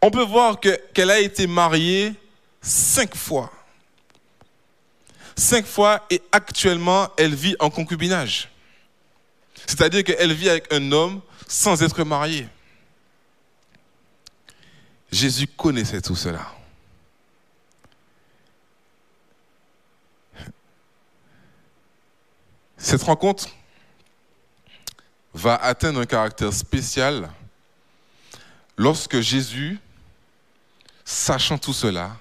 On 0.03 0.11
peut 0.11 0.25
voir 0.25 0.59
qu'elle 0.61 1.11
a 1.11 1.21
été 1.21 1.47
mariée 1.47 2.15
cinq 2.63 3.15
fois. 3.15 3.53
Cinq 5.37 5.67
fois 5.67 6.07
et 6.11 6.23
actuellement, 6.33 7.09
elle 7.17 7.35
vit 7.35 7.57
en 7.59 7.71
concubinage. 7.71 8.51
C'est-à-dire 9.67 10.05
qu'elle 10.05 10.33
vit 10.33 10.49
avec 10.49 10.73
un 10.73 10.93
homme 10.93 11.21
sans 11.47 11.83
être 11.83 12.05
mariée. 12.05 12.49
Jésus 15.11 15.47
connaissait 15.47 16.01
tout 16.01 16.17
cela. 16.17 16.47
Cette 22.77 23.03
rencontre 23.03 23.49
va 25.35 25.57
atteindre 25.57 26.01
un 26.01 26.07
caractère 26.07 26.53
spécial 26.53 27.31
lorsque 28.77 29.21
Jésus, 29.21 29.79
sachant 31.05 31.59
tout 31.59 31.75
cela, 31.75 32.17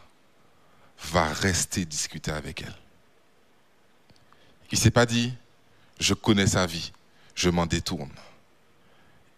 va 1.06 1.32
rester 1.34 1.86
discuter 1.86 2.32
avec 2.32 2.62
elle. 2.62 2.76
Il 4.72 4.78
ne 4.78 4.84
s'est 4.84 4.92
pas 4.92 5.06
dit, 5.06 5.34
je 6.00 6.14
connais 6.14 6.48
sa 6.48 6.66
vie, 6.66 6.92
je 7.36 7.50
m'en 7.50 7.66
détourne. 7.66 8.12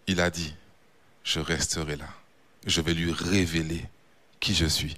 Il 0.06 0.20
a 0.20 0.30
dit, 0.30 0.54
je 1.24 1.40
resterai 1.40 1.96
là. 1.96 2.08
Je 2.66 2.80
vais 2.80 2.94
lui 2.94 3.12
révéler 3.12 3.84
qui 4.40 4.54
je 4.54 4.66
suis. 4.66 4.96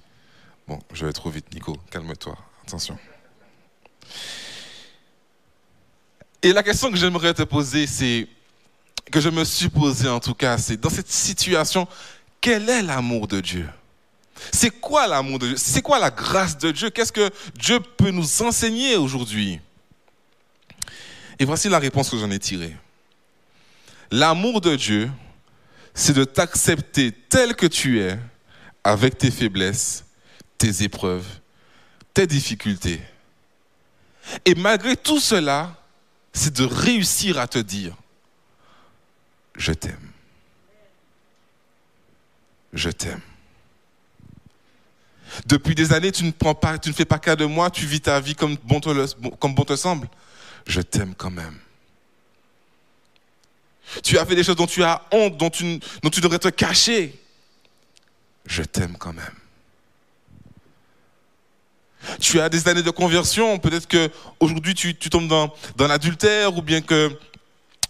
Bon, 0.67 0.79
je 0.93 1.05
vais 1.05 1.13
trop 1.13 1.29
vite, 1.29 1.53
Nico. 1.53 1.77
Calme-toi. 1.89 2.37
Attention. 2.63 2.97
Et 6.41 6.53
la 6.53 6.63
question 6.63 6.91
que 6.91 6.97
j'aimerais 6.97 7.33
te 7.33 7.43
poser, 7.43 7.87
c'est, 7.87 8.27
que 9.11 9.19
je 9.19 9.29
me 9.29 9.43
suis 9.43 9.69
posée 9.69 10.09
en 10.09 10.19
tout 10.19 10.33
cas, 10.33 10.57
c'est 10.57 10.77
dans 10.77 10.89
cette 10.89 11.11
situation, 11.11 11.87
quel 12.41 12.69
est 12.69 12.81
l'amour 12.81 13.27
de 13.27 13.39
Dieu? 13.39 13.67
C'est 14.51 14.69
quoi 14.69 15.07
l'amour 15.07 15.39
de 15.39 15.47
Dieu? 15.47 15.57
C'est 15.57 15.81
quoi 15.81 15.99
la 15.99 16.11
grâce 16.11 16.57
de 16.57 16.71
Dieu? 16.71 16.89
Qu'est-ce 16.89 17.11
que 17.11 17.29
Dieu 17.55 17.79
peut 17.79 18.11
nous 18.11 18.41
enseigner 18.41 18.97
aujourd'hui? 18.97 19.59
Et 21.39 21.45
voici 21.45 21.69
la 21.69 21.79
réponse 21.79 22.09
que 22.09 22.17
j'en 22.17 22.31
ai 22.31 22.39
tirée. 22.39 22.75
L'amour 24.11 24.61
de 24.61 24.75
Dieu, 24.75 25.11
c'est 25.93 26.13
de 26.13 26.23
t'accepter 26.23 27.11
tel 27.11 27.55
que 27.55 27.65
tu 27.65 28.01
es, 28.01 28.17
avec 28.83 29.17
tes 29.17 29.31
faiblesses, 29.31 30.05
tes 30.57 30.83
épreuves, 30.83 31.25
tes 32.13 32.27
difficultés. 32.27 33.01
Et 34.45 34.55
malgré 34.55 34.95
tout 34.95 35.19
cela, 35.19 35.75
c'est 36.33 36.53
de 36.53 36.63
réussir 36.65 37.39
à 37.39 37.47
te 37.47 37.57
dire, 37.57 37.95
je 39.55 39.71
t'aime. 39.71 40.11
Je 42.73 42.89
t'aime. 42.89 43.21
Depuis 45.45 45.75
des 45.75 45.93
années, 45.93 46.11
tu 46.11 46.23
ne, 46.23 46.31
prends 46.31 46.55
pas, 46.55 46.77
tu 46.77 46.89
ne 46.89 46.93
fais 46.93 47.05
pas 47.05 47.19
cas 47.19 47.35
de 47.35 47.45
moi, 47.45 47.69
tu 47.69 47.85
vis 47.85 48.01
ta 48.01 48.19
vie 48.19 48.35
comme 48.35 48.55
bon 48.63 48.79
te, 48.79 49.13
comme 49.37 49.55
bon 49.55 49.63
te 49.63 49.75
semble. 49.75 50.07
Je 50.65 50.81
t'aime 50.81 51.13
quand 51.15 51.31
même. 51.31 51.59
Tu 54.03 54.17
as 54.17 54.25
fait 54.25 54.35
des 54.35 54.43
choses 54.43 54.55
dont 54.55 54.67
tu 54.67 54.83
as 54.83 55.01
honte, 55.11 55.37
dont 55.37 55.49
tu, 55.49 55.79
dont 56.01 56.09
tu 56.09 56.21
devrais 56.21 56.39
te 56.39 56.47
cacher. 56.47 57.19
Je 58.45 58.63
t'aime 58.63 58.97
quand 58.97 59.13
même. 59.13 59.35
Tu 62.19 62.39
as 62.39 62.49
des 62.49 62.67
années 62.67 62.83
de 62.83 62.91
conversion, 62.91 63.57
peut-être 63.57 63.87
que 63.87 64.11
aujourd'hui 64.39 64.75
tu, 64.75 64.95
tombes 64.95 65.27
dans, 65.27 65.51
l'adultère, 65.87 66.55
ou 66.55 66.61
bien 66.61 66.81
que, 66.81 67.17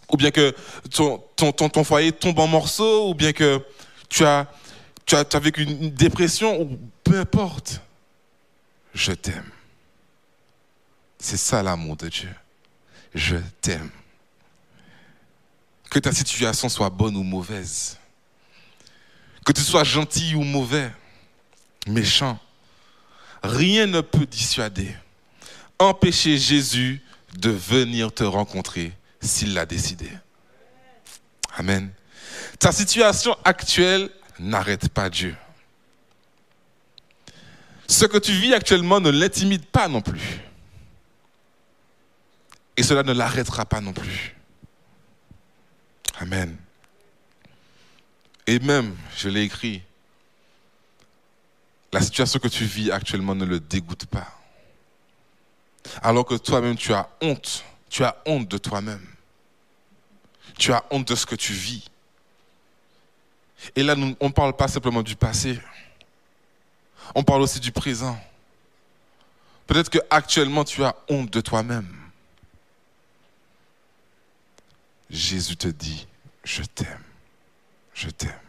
ou 0.09 0.17
bien 0.17 0.31
que 0.31 0.55
ton, 0.89 1.19
ton, 1.35 1.83
foyer 1.83 2.11
tombe 2.11 2.39
en 2.39 2.47
morceaux, 2.47 3.09
ou 3.09 3.13
bien 3.13 3.33
que 3.33 3.61
tu 4.07 4.23
as, 4.23 4.47
tu 5.05 5.15
tu 5.29 5.35
as 5.35 5.39
vécu 5.39 5.63
une 5.63 5.89
dépression, 5.91 6.61
ou 6.61 6.79
peu 7.03 7.19
importe. 7.19 7.81
Je 8.93 9.11
t'aime. 9.11 9.49
C'est 11.19 11.37
ça 11.37 11.61
l'amour 11.61 11.97
de 11.97 12.07
Dieu. 12.07 12.33
Je 13.15 13.37
t'aime. 13.61 13.89
Que 15.89 15.99
ta 15.99 16.11
situation 16.11 16.67
soit 16.67 16.89
bonne 16.89 17.15
ou 17.15 17.23
mauvaise. 17.23 17.97
Que 19.45 19.53
tu 19.53 19.61
sois 19.61 19.85
gentil 19.85 20.35
ou 20.35 20.43
mauvais, 20.43 20.91
méchant. 21.87 22.37
Rien 23.41 23.85
ne 23.85 24.01
peut 24.01 24.25
dissuader, 24.25 24.93
empêcher 25.79 26.37
Jésus 26.37 27.01
de 27.37 27.51
venir 27.51 28.11
te 28.11 28.23
rencontrer 28.23 28.91
s'il 29.21 29.53
l'a 29.53 29.65
décidé. 29.65 30.09
Amen. 31.55 31.91
Ta 32.59 32.71
situation 32.71 33.37
actuelle 33.45 34.09
n'arrête 34.39 34.89
pas 34.89 35.09
Dieu. 35.09 35.35
Ce 37.87 38.05
que 38.05 38.17
tu 38.17 38.33
vis 38.33 38.53
actuellement 38.53 38.99
ne 38.99 39.09
l'intimide 39.09 39.65
pas 39.65 39.87
non 39.87 40.01
plus. 40.01 40.41
Et 42.77 42.83
cela 42.83 43.03
ne 43.03 43.13
l'arrêtera 43.13 43.65
pas 43.65 43.81
non 43.81 43.93
plus. 43.93 44.35
Amen. 46.19 46.57
Et 48.47 48.59
même, 48.59 48.95
je 49.15 49.29
l'ai 49.29 49.43
écrit, 49.43 49.81
la 51.91 52.01
situation 52.01 52.39
que 52.39 52.47
tu 52.47 52.65
vis 52.65 52.91
actuellement 52.91 53.35
ne 53.35 53.45
le 53.45 53.59
dégoûte 53.59 54.05
pas. 54.05 54.27
Alors 56.01 56.25
que 56.25 56.35
toi-même, 56.35 56.75
tu 56.75 56.93
as 56.93 57.09
honte. 57.21 57.63
Tu 57.89 58.03
as 58.03 58.17
honte 58.25 58.47
de 58.47 58.57
toi-même. 58.57 59.05
Tu 60.57 60.73
as 60.73 60.83
honte 60.91 61.07
de 61.07 61.15
ce 61.15 61.25
que 61.25 61.35
tu 61.35 61.53
vis. 61.53 61.89
Et 63.75 63.83
là, 63.83 63.95
on 64.19 64.27
ne 64.27 64.33
parle 64.33 64.55
pas 64.55 64.67
simplement 64.67 65.01
du 65.01 65.15
passé. 65.15 65.59
On 67.13 67.23
parle 67.23 67.41
aussi 67.41 67.59
du 67.59 67.71
présent. 67.71 68.19
Peut-être 69.67 69.89
que 69.89 69.99
actuellement 70.09 70.63
tu 70.63 70.83
as 70.83 70.95
honte 71.09 71.31
de 71.31 71.41
toi-même. 71.41 72.04
Jésus 75.09 75.55
te 75.55 75.67
dit, 75.67 76.07
je 76.43 76.63
t'aime, 76.63 77.03
je 77.93 78.09
t'aime. 78.09 78.39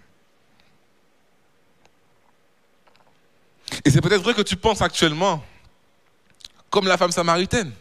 Et 3.85 3.91
c'est 3.91 4.01
peut-être 4.01 4.23
vrai 4.23 4.35
que 4.35 4.43
tu 4.43 4.57
penses 4.57 4.83
actuellement 4.83 5.45
comme 6.71 6.87
la 6.87 6.97
femme 6.97 7.13
samaritaine. 7.13 7.73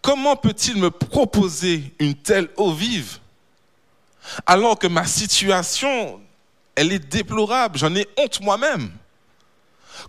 Comment 0.00 0.36
peut-il 0.36 0.76
me 0.76 0.90
proposer 0.90 1.94
une 1.98 2.14
telle 2.14 2.48
eau 2.56 2.72
vive 2.72 3.18
alors 4.46 4.78
que 4.78 4.86
ma 4.86 5.06
situation, 5.06 6.20
elle 6.74 6.92
est 6.92 6.98
déplorable, 6.98 7.78
j'en 7.78 7.94
ai 7.94 8.08
honte 8.16 8.40
moi-même? 8.40 8.90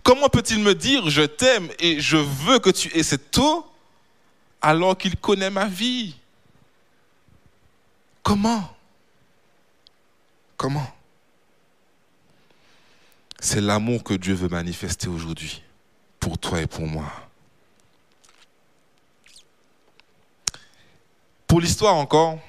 Comment 0.02 0.28
peut-il 0.28 0.60
me 0.60 0.74
dire 0.74 1.08
je 1.10 1.22
t'aime 1.22 1.68
et 1.78 2.00
je 2.00 2.16
veux 2.16 2.58
que 2.58 2.70
tu 2.70 2.96
aies 2.96 3.02
cette 3.02 3.36
eau 3.38 3.66
alors 4.62 4.96
qu'il 4.96 5.16
connaît 5.16 5.50
ma 5.50 5.66
vie? 5.66 6.16
Comment? 8.26 8.76
Comment? 10.56 10.92
C'est 13.38 13.60
l'amour 13.60 14.02
que 14.02 14.14
Dieu 14.14 14.34
veut 14.34 14.48
manifester 14.48 15.06
aujourd'hui 15.06 15.62
pour 16.18 16.36
toi 16.36 16.60
et 16.60 16.66
pour 16.66 16.88
moi. 16.88 17.04
Pour 21.46 21.60
l'histoire 21.60 21.94
encore, 21.94 22.40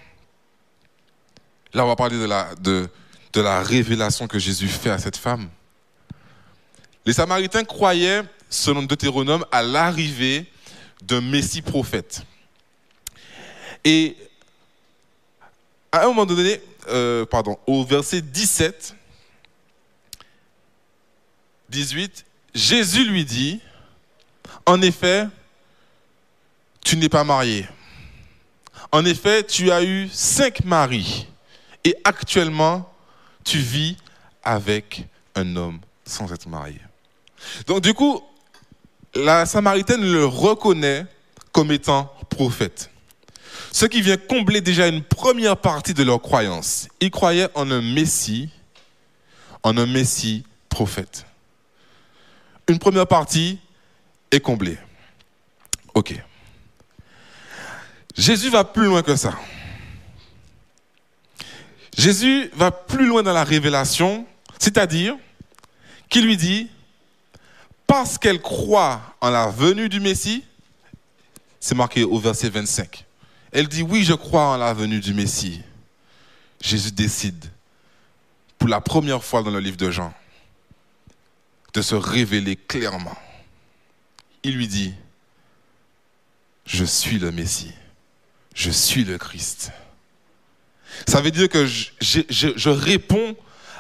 là 1.76 1.86
on 1.86 1.88
va 1.88 1.96
parler 1.96 2.18
de 2.18 2.90
la, 3.36 3.62
révélation 3.62 4.26
que 4.26 4.40
Jésus 4.40 4.70
fait 4.70 4.90
à 4.90 4.98
cette 4.98 5.18
femme. 5.18 5.48
Les 7.06 7.14
Samaritains 7.14 7.66
croyaient, 7.66 8.24
selon 8.50 8.82
Deutéronome, 8.82 9.46
à 9.52 9.62
l'arrivée 9.62 10.52
d'un 11.04 11.22
Messie 11.22 11.62
prophète. 11.62 12.24
Et 13.84 14.18
à 16.00 16.04
un 16.06 16.08
moment 16.08 16.26
donné, 16.26 16.62
euh, 16.90 17.26
pardon, 17.26 17.58
au 17.68 17.84
verset 17.84 18.22
17, 18.22 18.96
18, 21.70 22.26
Jésus 22.54 23.06
lui 23.06 23.26
dit, 23.26 23.60
en 24.66 24.82
effet, 24.82 25.28
tu 26.84 26.98
n'es 26.98 27.10
pas 27.10 27.24
marié. 27.24 27.68
En 28.92 29.06
effet, 29.06 29.44
tu 29.44 29.72
as 29.72 29.84
eu 29.84 30.08
cinq 30.12 30.64
maris 30.64 31.28
et 31.84 31.96
actuellement, 32.04 32.92
tu 33.44 33.58
vis 33.60 33.98
avec 34.44 35.06
un 35.36 35.56
homme 35.56 35.80
sans 36.06 36.32
être 36.32 36.48
marié. 36.48 36.80
Donc 37.66 37.82
du 37.82 37.94
coup, 37.94 38.22
la 39.14 39.46
Samaritaine 39.46 40.02
le 40.02 40.26
reconnaît 40.26 41.06
comme 41.52 41.72
étant 41.72 42.14
prophète. 42.30 42.90
Ce 43.78 43.86
qui 43.86 44.02
vient 44.02 44.18
combler 44.18 44.60
déjà 44.60 44.88
une 44.88 45.04
première 45.04 45.56
partie 45.56 45.94
de 45.94 46.02
leur 46.02 46.20
croyance. 46.20 46.88
Ils 47.00 47.12
croyaient 47.12 47.48
en 47.54 47.70
un 47.70 47.80
Messie, 47.80 48.50
en 49.62 49.78
un 49.78 49.86
Messie 49.86 50.44
prophète. 50.68 51.28
Une 52.68 52.80
première 52.80 53.06
partie 53.06 53.60
est 54.32 54.40
comblée. 54.40 54.80
Ok. 55.94 56.20
Jésus 58.16 58.50
va 58.50 58.64
plus 58.64 58.86
loin 58.86 59.04
que 59.04 59.16
ça. 59.16 59.38
Jésus 61.96 62.50
va 62.56 62.72
plus 62.72 63.06
loin 63.06 63.22
dans 63.22 63.34
la 63.34 63.44
révélation, 63.44 64.26
c'est-à-dire 64.58 65.16
qu'il 66.10 66.26
lui 66.26 66.36
dit, 66.36 66.68
parce 67.86 68.18
qu'elle 68.18 68.42
croit 68.42 69.00
en 69.22 69.30
la 69.30 69.50
venue 69.50 69.88
du 69.88 70.00
Messie, 70.00 70.44
c'est 71.60 71.76
marqué 71.76 72.04
au 72.04 72.18
verset 72.18 72.50
25. 72.50 73.04
Elle 73.58 73.68
dit, 73.68 73.82
oui, 73.82 74.04
je 74.04 74.14
crois 74.14 74.50
en 74.50 74.58
la 74.58 74.72
venue 74.72 75.00
du 75.00 75.16
Messie. 75.16 75.64
Jésus 76.62 76.92
décide, 76.92 77.44
pour 78.60 78.70
la 78.70 78.82
première 78.82 79.24
fois 79.24 79.42
dans 79.42 79.50
le 79.50 79.60
livre 79.60 79.78
de 79.78 79.90
Jean, 79.90 80.14
de 81.74 81.82
se 81.82 81.96
révéler 81.96 82.56
clairement. 82.56 83.18
Il 84.44 84.58
lui 84.58 84.68
dit, 84.68 84.94
je 86.68 86.86
suis 86.86 87.18
le 87.18 87.32
Messie, 87.32 87.74
je 88.54 88.70
suis 88.70 89.04
le 89.04 89.18
Christ. 89.18 89.72
Ça 91.08 91.20
veut 91.20 91.32
dire 91.32 91.50
que 91.50 91.66
je, 91.66 92.70
réponds 92.70 93.36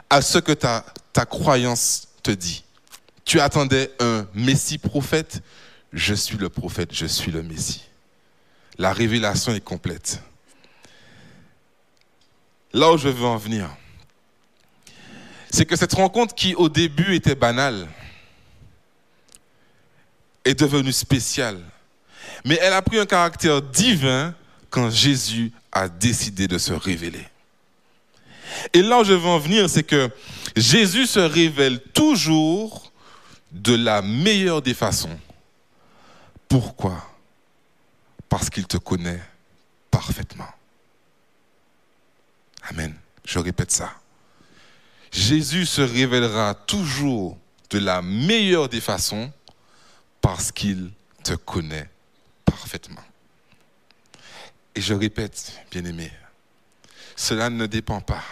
à 0.10 0.24
ce 0.24 0.40
que 0.40 0.54
ta, 0.54 0.88
ta 1.14 1.28
croyance 1.28 2.08
te 2.24 2.32
dit. 2.32 2.64
Tu 3.26 3.40
attendais 3.40 3.92
un 4.00 4.26
Messie 4.34 4.80
prophète, 4.80 5.44
je 5.94 6.16
suis 6.16 6.38
le 6.40 6.50
prophète, 6.50 6.96
je 6.96 7.06
suis 7.06 7.32
le 7.32 7.44
Messie. 7.44 7.87
La 8.78 8.94
révélation 8.94 9.54
est 9.54 9.64
complète. 9.64 10.22
Là 12.74 12.92
où 12.92 12.98
je 12.98 13.10
veux 13.10 13.26
en 13.26 13.38
venir, 13.38 13.70
c'est 15.50 15.66
que 15.66 15.76
cette 15.76 15.94
rencontre 15.94 16.36
qui 16.36 16.54
au 16.56 16.70
début 16.70 17.16
était 17.16 17.36
banale 17.36 17.88
est 20.46 20.60
devenue 20.60 20.92
spéciale. 20.92 21.60
Mais 22.46 22.60
elle 22.62 22.74
a 22.74 22.82
pris 22.82 23.00
un 23.00 23.06
caractère 23.06 23.62
divin 23.62 24.36
quand 24.70 24.90
Jésus 24.90 25.52
a 25.72 25.90
décidé 25.90 26.48
de 26.48 26.58
se 26.58 26.74
révéler. 26.74 27.26
Et 28.74 28.82
là 28.82 29.00
où 29.00 29.04
je 29.04 29.14
veux 29.14 29.28
en 29.28 29.40
venir, 29.40 29.70
c'est 29.70 29.84
que 29.84 30.10
Jésus 30.56 31.08
se 31.08 31.20
révèle 31.20 31.80
toujours 31.94 32.92
de 33.52 33.76
la 33.76 34.02
meilleure 34.02 34.62
des 34.62 34.74
façons. 34.74 35.18
Pourquoi? 36.48 37.04
Parce 38.30 38.50
qu'il 38.50 38.68
te 38.68 38.78
connaît 38.78 39.22
parfaitement. 39.90 40.50
Amen. 42.64 42.94
Je 43.24 43.40
répète 43.40 43.72
ça. 43.72 43.94
Jésus 45.12 45.66
se 45.66 45.82
révélera 45.82 46.54
toujours 46.54 47.38
de 47.70 47.80
la 47.80 48.02
meilleure 48.02 48.70
des 48.70 48.82
façons 48.82 49.32
parce 50.22 50.52
qu'il 50.52 50.92
te 51.24 51.34
connaît 51.34 51.90
parfaitement. 52.46 53.04
Et 54.76 54.82
je 54.82 54.94
répète, 54.94 55.60
bien-aimé, 55.72 56.12
cela 57.16 57.50
ne 57.50 57.66
dépend 57.66 58.00
pas 58.00 58.24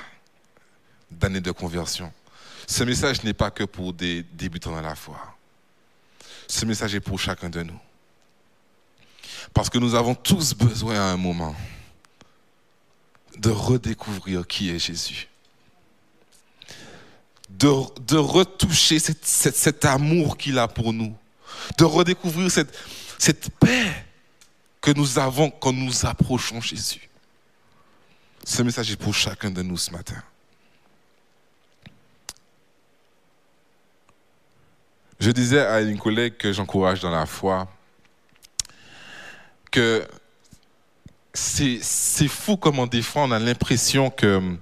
d'années 1.09 1.41
de 1.41 1.51
conversion. 1.51 2.11
Ce 2.67 2.83
message 2.83 3.23
n'est 3.23 3.33
pas 3.33 3.51
que 3.51 3.63
pour 3.63 3.93
des 3.93 4.23
débutants 4.23 4.71
dans 4.71 4.81
la 4.81 4.95
foi. 4.95 5.19
Ce 6.47 6.65
message 6.65 6.95
est 6.95 6.99
pour 6.99 7.19
chacun 7.19 7.49
de 7.49 7.63
nous. 7.63 7.79
Parce 9.55 9.69
que 9.69 9.77
nous 9.77 9.95
avons 9.95 10.13
tous 10.13 10.53
besoin 10.53 10.95
à 10.95 11.13
un 11.13 11.17
moment 11.17 11.55
de 13.37 13.49
redécouvrir 13.49 14.45
qui 14.45 14.69
est 14.69 14.79
Jésus. 14.79 15.29
De, 17.49 18.17
retoucher 18.17 18.99
cet 18.99 19.85
amour 19.85 20.37
qu'il 20.37 20.59
a 20.59 20.67
pour 20.67 20.91
nous. 20.91 21.15
De 21.77 21.85
redécouvrir 21.85 22.51
cette, 22.51 22.77
cette 23.17 23.49
paix 23.49 24.05
que 24.81 24.91
nous 24.91 25.17
avons 25.17 25.49
quand 25.49 25.71
nous 25.71 26.05
approchons 26.05 26.59
Jésus. 26.59 27.09
Ce 28.43 28.61
message 28.61 28.91
est 28.91 28.97
pour 28.97 29.15
chacun 29.15 29.51
de 29.51 29.61
nous 29.61 29.77
ce 29.77 29.89
matin. 29.89 30.21
Je 35.17 35.31
disais 35.31 35.65
à 35.65 35.79
une 35.79 35.97
collègue 35.97 36.35
que 36.35 36.51
j'encourage 36.51 36.99
dans 36.99 37.09
la 37.09 37.25
foi 37.25 37.69
c'est 41.33 42.27
fou 42.27 42.57
comment 42.57 42.87
des 42.87 43.01
fois 43.01 43.23
on 43.23 43.31
a 43.31 43.39
l'impression 43.39 44.09
que, 44.09 44.57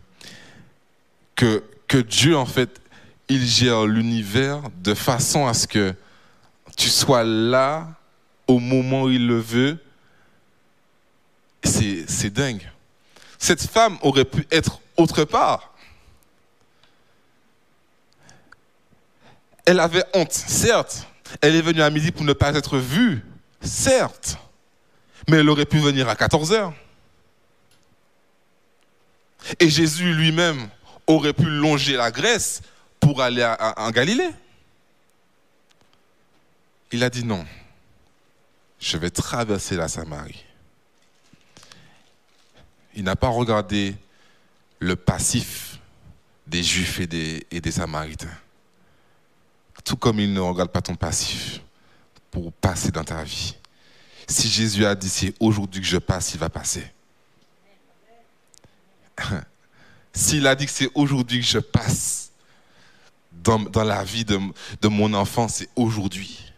que 1.36 1.98
Dieu, 1.98 2.36
en 2.36 2.46
fait, 2.46 2.82
il 3.30 3.46
gère 3.46 3.86
l'univers 3.86 4.62
de 4.82 4.94
façon 4.94 5.48
à 5.48 5.54
ce 5.54 5.68
que 5.68 5.94
tu 6.76 6.90
sois 6.90 7.24
là 7.24 7.88
au 8.48 8.60
moment 8.60 9.04
où 9.04 9.10
il 9.10 9.28
le 9.28 9.40
veut. 9.40 9.78
C'est 11.64 12.30
dingue. 12.30 12.70
Cette 13.40 13.62
femme 13.62 13.98
aurait 14.02 14.26
pu 14.26 14.46
être 14.52 14.80
autre 14.98 15.24
part. 15.24 15.74
Elle 19.66 19.80
avait 19.80 20.04
honte, 20.14 20.34
certes. 20.34 21.08
Elle 21.42 21.56
est 21.56 21.62
venue 21.62 21.82
à 21.82 21.90
midi 21.90 22.12
pour 22.12 22.26
ne 22.26 22.34
pas 22.34 22.54
être 22.54 22.78
vue, 22.78 23.24
certes. 23.62 24.38
Mais 25.30 25.38
elle 25.38 25.50
aurait 25.50 25.66
pu 25.66 25.80
venir 25.80 26.10
à 26.10 26.16
14 26.16 26.52
heures. 26.52 26.74
Et 29.60 29.70
Jésus 29.70 30.14
lui-même 30.14 30.70
aurait 31.08 31.34
pu 31.34 31.46
longer 31.46 31.96
la 31.96 32.12
Grèce 32.12 32.62
pour 33.00 33.22
aller 33.22 33.46
en 33.78 33.92
Galilée. 33.92 34.30
il 36.92 37.04
a 37.04 37.10
dit 37.10 37.26
non. 37.26 37.46
Je 38.80 38.98
vais 38.98 39.10
traverser 39.10 39.76
la 39.76 39.88
Samarie. 39.88 40.44
Il 42.96 43.04
n'a 43.04 43.16
pas 43.16 43.30
regardé 43.30 43.96
le 44.80 44.96
passif 44.96 45.80
des 46.46 46.62
Juifs 46.62 47.00
et 47.00 47.08
des, 47.08 47.48
et 47.50 47.62
des 47.62 47.72
Samaritains. 47.72 48.38
Tout 49.84 49.98
comme 49.98 50.20
il 50.20 50.34
ne 50.34 50.40
regarde 50.40 50.70
pas 50.70 50.82
ton 50.82 50.96
passif 50.96 51.62
pour 52.30 52.52
passer 52.54 52.92
dans 52.92 53.04
ta 53.04 53.24
vie. 53.24 53.56
Si 54.28 54.50
Jésus 54.50 54.86
a 54.86 54.96
dit 54.96 55.10
c'est 55.10 55.34
aujourd'hui 55.40 55.82
que 55.82 55.88
je 55.88 55.98
passe, 55.98 56.34
il 56.34 56.40
va 56.40 56.50
passer. 56.50 56.86
S'il 60.14 60.46
a 60.48 60.56
dit 60.56 60.66
que 60.66 60.72
c'est 60.72 60.90
aujourd'hui 60.94 61.40
que 61.40 61.46
je 61.46 61.60
passe 61.60 62.32
dans, 63.32 63.84
la 63.84 64.04
vie 64.04 64.26
de, 64.26 64.40
de 64.82 64.88
mon 64.88 65.14
enfant, 65.14 65.48
c'est 65.48 65.70
aujourd'hui. 65.76 66.52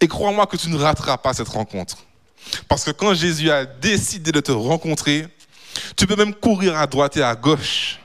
Et 0.00 0.08
crois-moi 0.08 0.46
que 0.46 0.56
tu 0.56 0.68
ne 0.68 0.76
rateras 0.76 1.18
pas 1.18 1.34
cette 1.34 1.48
rencontre. 1.48 1.98
Parce 2.68 2.84
que 2.84 2.90
quand 2.90 3.14
Jésus 3.14 3.50
a 3.50 3.64
décidé 3.66 4.32
de 4.32 4.40
te 4.40 4.52
rencontrer, 4.52 5.28
tu 5.96 6.06
peux 6.06 6.16
même 6.16 6.34
courir 6.34 6.76
à 6.76 6.86
droite 6.86 7.16
et 7.16 7.22
à 7.22 7.34
gauche. 7.34 7.98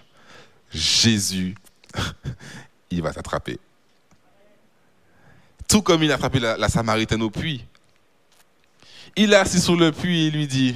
Jésus, 0.72 1.56
il 2.90 3.02
va 3.02 3.14
t'attraper. 3.14 3.60
Tout 5.72 5.82
comme 5.82 6.04
il 6.04 6.12
a 6.12 6.18
frappé 6.18 6.42
la, 6.42 6.68
Samaritaine 6.68 7.22
au 7.22 7.30
puits. 7.30 7.64
Il 9.16 9.32
est 9.32 9.38
assis 9.38 9.62
sur 9.62 9.78
le 9.78 9.94
puits 9.94 10.28
et 10.28 10.30
lui 10.30 10.46
dit, 10.46 10.76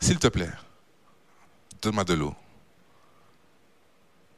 s'il 0.00 0.18
te 0.18 0.28
plaît, 0.28 0.50
donne-moi 1.82 2.04
de 2.04 2.14
l'eau. 2.14 2.34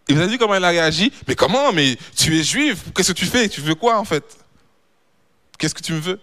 Et 0.08 0.14
vous 0.14 0.20
avez 0.20 0.32
vu 0.32 0.38
comment 0.38 0.56
elle 0.56 0.64
a 0.64 0.70
réagi? 0.70 1.12
Mais 1.28 1.36
comment? 1.36 1.72
Mais 1.72 1.96
tu 2.16 2.36
es 2.36 2.42
juif, 2.42 2.86
qu'est-ce 2.92 3.12
que 3.12 3.18
tu 3.18 3.26
fais? 3.26 3.48
Tu 3.48 3.60
veux 3.60 3.76
quoi 3.76 4.00
en 4.00 4.04
fait? 4.04 4.24
Qu'est-ce 5.56 5.74
que 5.74 5.82
tu 5.82 5.92
me 5.92 6.00
veux? 6.00 6.20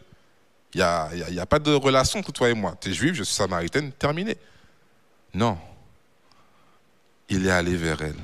Il 0.73 0.79
n'y 0.79 0.83
a, 0.83 1.09
y 1.29 1.39
a, 1.39 1.45
pas 1.45 1.59
de 1.59 1.71
relation 1.71 2.19
entre 2.19 2.33
toi 2.33 2.49
et 2.49 2.53
moi. 2.53 2.75
Tu 2.81 2.89
es 2.89 2.93
juif, 2.93 3.13
je 3.13 3.23
suis 3.23 3.35
samaritaine, 3.35 3.93
terminé. 3.93 4.35
Non. 5.33 5.57
Il 7.29 7.47
est 7.47 7.51
allé 7.51 7.77
vers 7.77 8.01
elle. 8.01 8.19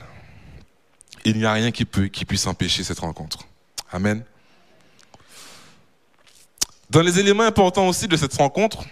Il 1.24 1.38
n'y 1.38 1.46
a 1.46 1.54
rien 1.54 1.72
qui, 1.72 1.86
peut, 1.86 2.08
qui 2.08 2.26
puisse 2.26 2.48
empêcher 2.48 2.84
cette 2.84 3.00
rencontre. 3.00 3.48
Amen. 3.92 4.24
Dans 6.90 7.02
les 7.02 7.20
éléments 7.20 7.44
importants 7.44 7.88
aussi 7.88 8.08
de 8.08 8.16
cette 8.16 8.34
rencontre, 8.36 8.86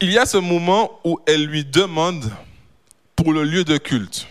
il 0.00 0.10
y 0.10 0.18
a 0.18 0.26
ce 0.26 0.36
moment 0.36 1.00
où 1.04 1.18
elle 1.26 1.44
lui 1.46 1.64
demande 1.64 2.30
pour 3.16 3.32
le 3.32 3.44
lieu 3.44 3.64
de 3.64 3.78
culte. 3.78 4.26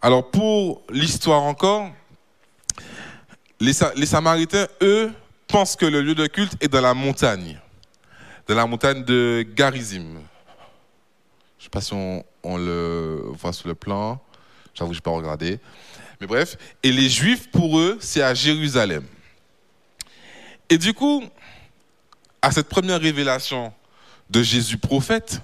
Alors 0.00 0.30
pour 0.30 0.82
l'histoire 0.90 1.42
encore, 1.42 1.90
les, 3.60 3.72
Samaritains, 3.72 4.66
eux, 4.82 5.12
pensent 5.46 5.76
que 5.76 5.86
le 5.86 6.00
lieu 6.02 6.14
de 6.14 6.26
culte 6.26 6.56
est 6.60 6.68
dans 6.68 6.80
la 6.80 6.94
montagne, 6.94 7.60
dans 8.48 8.56
la 8.56 8.66
montagne 8.66 9.04
de 9.04 9.46
Garizim. 9.54 10.14
Je 11.58 11.60
ne 11.60 11.62
sais 11.62 11.70
pas 11.70 11.80
si 11.80 11.94
on, 11.94 12.56
le 12.56 13.22
voit 13.40 13.52
sur 13.52 13.68
le 13.68 13.76
plan, 13.76 14.20
j'avoue 14.74 14.92
je 14.92 14.98
n'ai 14.98 15.02
pas 15.02 15.12
regardé. 15.12 15.60
Mais 16.22 16.28
bref, 16.28 16.56
et 16.84 16.92
les 16.92 17.10
Juifs, 17.10 17.50
pour 17.50 17.80
eux, 17.80 17.98
c'est 18.00 18.22
à 18.22 18.32
Jérusalem. 18.32 19.04
Et 20.70 20.78
du 20.78 20.94
coup, 20.94 21.28
à 22.40 22.52
cette 22.52 22.68
première 22.68 23.00
révélation 23.00 23.74
de 24.30 24.40
Jésus 24.40 24.78
prophète, 24.78 25.40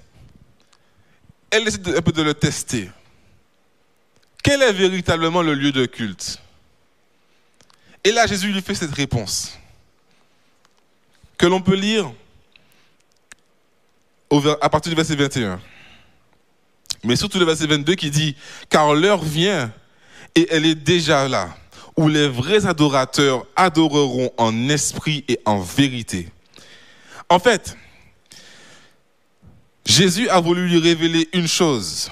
elle 1.51 1.65
décide 1.65 1.85
un 1.89 2.01
peu 2.01 2.13
de 2.13 2.21
le 2.21 2.33
tester. 2.33 2.89
Quel 4.41 4.61
est 4.61 4.71
véritablement 4.71 5.41
le 5.41 5.53
lieu 5.53 5.73
de 5.73 5.85
culte? 5.85 6.41
Et 8.05 8.13
là, 8.13 8.25
Jésus 8.25 8.49
lui 8.49 8.61
fait 8.61 8.73
cette 8.73 8.95
réponse 8.95 9.59
que 11.37 11.45
l'on 11.45 11.59
peut 11.59 11.75
lire 11.75 12.09
à 14.61 14.69
partir 14.69 14.91
du 14.91 14.95
verset 14.95 15.17
21. 15.17 15.59
Mais 17.03 17.17
surtout 17.17 17.37
le 17.37 17.43
verset 17.43 17.67
22 17.67 17.95
qui 17.95 18.09
dit, 18.09 18.37
car 18.69 18.93
l'heure 18.93 19.21
vient 19.21 19.73
et 20.35 20.47
elle 20.51 20.65
est 20.65 20.75
déjà 20.75 21.27
là, 21.27 21.55
où 21.95 22.07
les 22.07 22.27
vrais 22.27 22.65
adorateurs 22.65 23.45
adoreront 23.55 24.31
en 24.37 24.69
esprit 24.69 25.25
et 25.27 25.39
en 25.45 25.59
vérité. 25.59 26.29
En 27.29 27.39
fait, 27.39 27.77
Jésus 29.85 30.29
a 30.29 30.39
voulu 30.39 30.67
lui 30.67 30.79
révéler 30.79 31.29
une 31.33 31.47
chose 31.47 32.09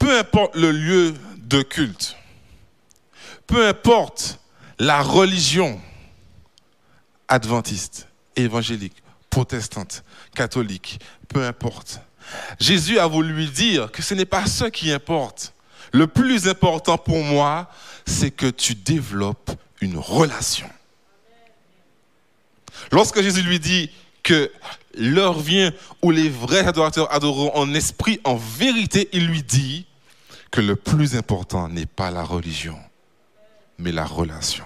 peu 0.00 0.18
importe 0.18 0.56
le 0.56 0.72
lieu 0.72 1.14
de 1.36 1.62
culte, 1.62 2.16
peu 3.46 3.68
importe 3.68 4.40
la 4.78 5.02
religion 5.02 5.78
adventiste, 7.28 8.08
évangélique, 8.34 8.96
protestante, 9.28 10.02
catholique, 10.34 11.00
peu 11.28 11.44
importe. 11.44 12.00
Jésus 12.58 12.98
a 12.98 13.06
voulu 13.06 13.34
lui 13.34 13.50
dire 13.50 13.92
que 13.92 14.02
ce 14.02 14.14
n'est 14.14 14.24
pas 14.24 14.46
ce 14.46 14.64
qui 14.64 14.90
importe. 14.90 15.52
Le 15.92 16.06
plus 16.06 16.48
important 16.48 16.98
pour 16.98 17.22
moi, 17.22 17.70
c'est 18.06 18.30
que 18.30 18.46
tu 18.46 18.74
développes 18.74 19.50
une 19.80 19.96
relation. 19.96 20.70
Lorsque 22.92 23.20
Jésus 23.20 23.42
lui 23.42 23.60
dit 23.60 23.90
que 24.22 24.50
l'heure 24.94 25.38
vient 25.38 25.72
où 26.02 26.10
les 26.10 26.28
vrais 26.28 26.66
adorateurs 26.66 27.12
adoreront 27.12 27.54
en 27.54 27.74
esprit, 27.74 28.20
en 28.24 28.36
vérité, 28.36 29.08
il 29.12 29.26
lui 29.26 29.42
dit, 29.42 29.86
que 30.50 30.60
le 30.60 30.76
plus 30.76 31.16
important 31.16 31.68
n'est 31.68 31.86
pas 31.86 32.10
la 32.10 32.24
religion, 32.24 32.78
mais 33.78 33.92
la 33.92 34.04
relation. 34.04 34.64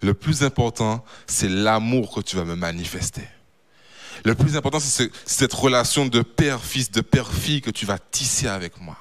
Le 0.00 0.14
plus 0.14 0.44
important, 0.44 1.04
c'est 1.26 1.48
l'amour 1.48 2.14
que 2.14 2.20
tu 2.20 2.36
vas 2.36 2.44
me 2.44 2.54
manifester. 2.54 3.26
Le 4.24 4.34
plus 4.34 4.56
important, 4.56 4.80
c'est 4.80 5.10
cette 5.24 5.52
relation 5.52 6.06
de 6.06 6.22
père-fils, 6.22 6.90
de 6.90 7.00
père-fille 7.00 7.60
que 7.60 7.70
tu 7.70 7.86
vas 7.86 7.98
tisser 7.98 8.48
avec 8.48 8.80
moi. 8.80 8.96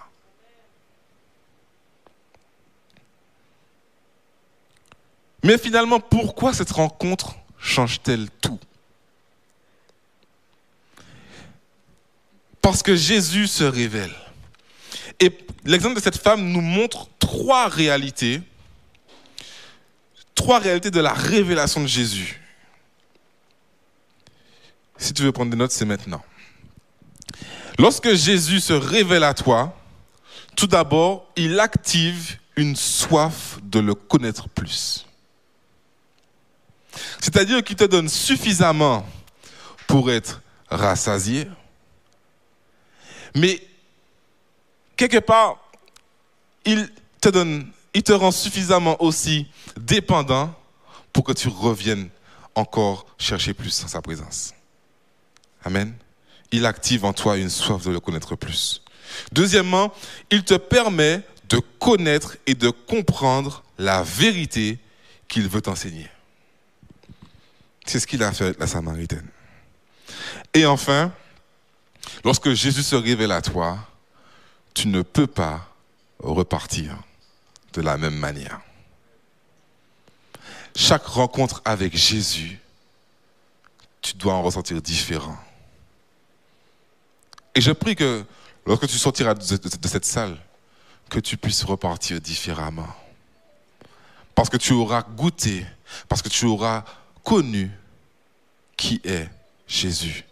Mais 5.44 5.58
finalement, 5.58 6.00
pourquoi 6.00 6.54
cette 6.54 6.72
rencontre 6.72 7.36
change-t-elle 7.58 8.30
tout? 8.42 8.60
Parce 12.62 12.84
que 12.84 12.96
Jésus 12.96 13.48
se 13.48 13.64
révèle. 13.64 14.14
Et 15.20 15.38
l'exemple 15.66 15.96
de 15.96 16.02
cette 16.02 16.18
femme 16.18 16.50
nous 16.50 16.62
montre 16.62 17.08
trois 17.18 17.70
réalités, 17.70 18.42
trois 20.36 20.60
réalités 20.60 20.92
de 20.92 21.00
la 21.00 21.14
révélation 21.14 21.82
de 21.82 21.88
Jésus. 21.88 22.42
Si 24.98 25.14
tu 25.14 25.24
veux 25.24 25.32
prendre 25.32 25.52
des 25.52 25.58
notes, 25.58 25.72
c'est 25.72 25.86
maintenant. 25.86 26.24
Lorsque 27.78 28.14
Jésus 28.14 28.60
se 28.60 28.74
révèle 28.74 29.24
à 29.24 29.34
toi, 29.34 29.78
tout 30.56 30.68
d'abord, 30.68 31.28
il 31.36 31.60
active 31.60 32.38
une 32.56 32.76
soif 32.76 33.60
de 33.62 33.80
le 33.80 33.94
connaître 33.94 34.50
plus. 34.50 35.06
C'est-à-dire 37.20 37.64
qu'il 37.64 37.76
te 37.76 37.84
donne 37.84 38.10
suffisamment 38.10 39.06
pour 39.86 40.10
être 40.10 40.42
rassasié, 40.70 41.48
mais 43.36 43.62
quelque 44.96 45.20
part, 45.20 45.58
il 46.66 46.92
te 47.22 47.30
donne, 47.30 47.72
il 47.94 48.02
te 48.02 48.12
rend 48.12 48.32
suffisamment 48.32 49.02
aussi 49.02 49.48
dépendant 49.80 50.54
pour 51.14 51.24
que 51.24 51.34
tu 51.34 51.48
reviennes 51.48 52.10
encore 52.56 53.06
chercher 53.20 53.54
plus 53.54 53.70
sa 53.70 54.02
présence. 54.02 54.54
Amen. 55.64 55.94
Il 56.52 56.66
active 56.66 57.06
en 57.06 57.14
toi 57.14 57.38
une 57.38 57.50
soif 57.50 57.84
de 57.86 57.92
le 57.92 58.00
connaître 58.00 58.36
plus. 58.36 58.82
Deuxièmement, 59.32 59.94
il 60.32 60.44
te 60.44 60.56
permet 60.56 61.24
de 61.50 61.60
connaître 61.80 62.38
et 62.46 62.54
de 62.54 62.70
comprendre 62.70 63.64
la 63.78 64.04
vérité 64.04 64.80
qu'il 65.28 65.48
veut 65.48 65.62
t'enseigner. 65.62 66.10
C'est 67.86 68.00
ce 68.00 68.08
qu'il 68.08 68.24
a 68.24 68.32
fait 68.32 68.46
avec 68.46 68.60
la 68.60 68.68
Samaritaine. 68.68 69.28
Et 70.54 70.66
enfin, 70.66 71.12
lorsque 72.24 72.54
Jésus 72.54 72.84
se 72.84 72.96
révèle 72.96 73.32
à 73.32 73.42
toi, 73.42 73.78
tu 74.74 74.88
ne 74.88 75.02
peux 75.02 75.28
pas 75.28 75.74
repartir 76.20 76.98
de 77.74 77.82
la 77.82 77.98
même 77.98 78.16
manière. 78.16 78.60
Chaque 80.76 81.06
rencontre 81.06 81.62
avec 81.66 81.96
Jésus, 81.96 82.60
tu 84.02 84.14
dois 84.16 84.34
en 84.34 84.44
ressentir 84.44 84.82
différent. 84.82 85.38
Et 87.58 87.62
je 87.62 87.72
prie 87.72 87.96
que 87.96 88.24
lorsque 88.68 88.86
tu 88.88 89.00
sortiras 89.00 89.34
de 89.34 89.88
cette 89.88 90.06
salle, 90.06 90.38
que 91.10 91.20
tu 91.20 91.38
puisses 91.38 91.64
repartir 91.64 92.22
différemment. 92.22 92.86
Parce 94.36 94.48
que 94.48 94.58
tu 94.58 94.74
auras 94.74 95.02
goûté, 95.02 95.66
parce 96.08 96.22
que 96.22 96.30
tu 96.30 96.46
auras 96.46 96.86
connu 97.24 97.72
qui 98.78 99.02
est 99.04 99.28
Jésus. 99.68 100.24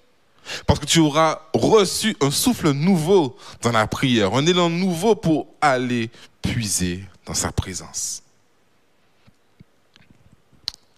Parce 0.67 0.79
que 0.79 0.85
tu 0.85 0.99
auras 0.99 1.41
reçu 1.51 2.15
un 2.21 2.29
souffle 2.29 2.69
nouveau 2.73 3.35
dans 3.63 3.71
la 3.71 3.87
prière, 3.87 4.35
un 4.35 4.45
élan 4.45 4.69
nouveau 4.69 5.15
pour 5.15 5.47
aller 5.61 6.11
puiser 6.43 7.05
dans 7.25 7.33
sa 7.33 7.51
présence. 7.51 8.21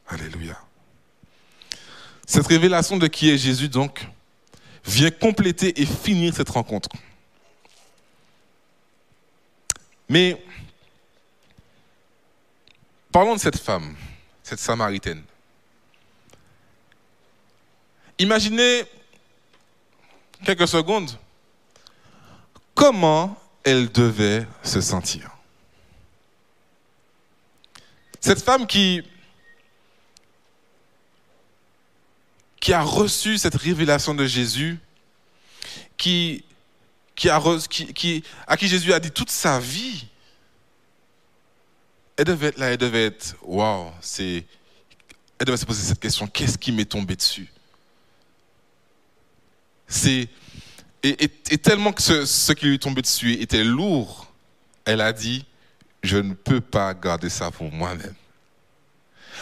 Alléluia. 0.10 0.60
Cette 2.26 2.48
révélation 2.48 2.98
de 2.98 3.08
qui 3.08 3.30
est 3.30 3.38
Jésus, 3.38 3.70
donc, 3.70 4.06
vient 4.88 5.12
compléter 5.12 5.80
et 5.82 5.86
finir 5.86 6.34
cette 6.34 6.50
rencontre. 6.50 6.90
Mais 10.10 10.42
parlons 13.12 13.36
de 13.36 13.40
cette 13.40 13.58
femme, 13.58 13.96
cette 14.44 14.60
Samaritaine. 14.60 15.24
Imaginez 18.18 18.84
quelques 20.44 20.68
secondes 20.68 21.12
comment 22.74 23.38
elle 23.64 23.92
devait 23.92 24.48
se 24.64 24.82
sentir. 24.82 25.32
Cette 28.20 28.42
femme 28.42 28.66
qui, 28.66 29.04
qui 32.60 32.74
a 32.74 32.82
reçu 32.82 33.38
cette 33.38 33.56
révélation 33.56 34.14
de 34.14 34.26
Jésus, 34.26 34.80
qui, 35.96 36.44
qui 37.16 37.30
a, 37.30 37.42
qui, 37.70 38.24
à 38.48 38.58
qui 38.58 38.68
Jésus 38.68 38.94
a 38.94 39.00
dit 39.00 39.12
toute 39.12 39.32
sa 39.32 39.60
vie, 39.60 40.06
elle 42.18 42.26
devait 42.26 42.48
être 42.48 42.58
là, 42.58 42.72
elle 42.72 42.78
devait 42.78 43.06
être, 43.06 43.36
waouh, 43.44 43.92
elle 44.20 44.44
devait 45.46 45.58
se 45.58 45.66
poser 45.66 45.84
cette 45.84 46.00
question, 46.00 46.28
qu'est-ce 46.28 46.58
qui 46.58 46.72
m'est 46.72 46.86
tombé 46.86 47.16
dessus? 47.16 47.48
C'est, 49.88 50.28
et, 51.04 51.28
tellement 51.58 51.94
que 51.94 52.02
ce, 52.02 52.52
qui 52.54 52.66
lui 52.66 52.76
est 52.76 52.80
tombé 52.80 53.02
dessus 53.02 53.34
était 53.34 53.64
lourd, 53.64 54.32
elle 54.84 55.02
a 55.02 55.14
dit, 55.14 55.46
je 56.04 56.18
ne 56.18 56.34
peux 56.34 56.60
pas 56.60 56.94
garder 56.94 57.30
ça 57.30 57.52
pour 57.52 57.72
moi-même. 57.72 58.16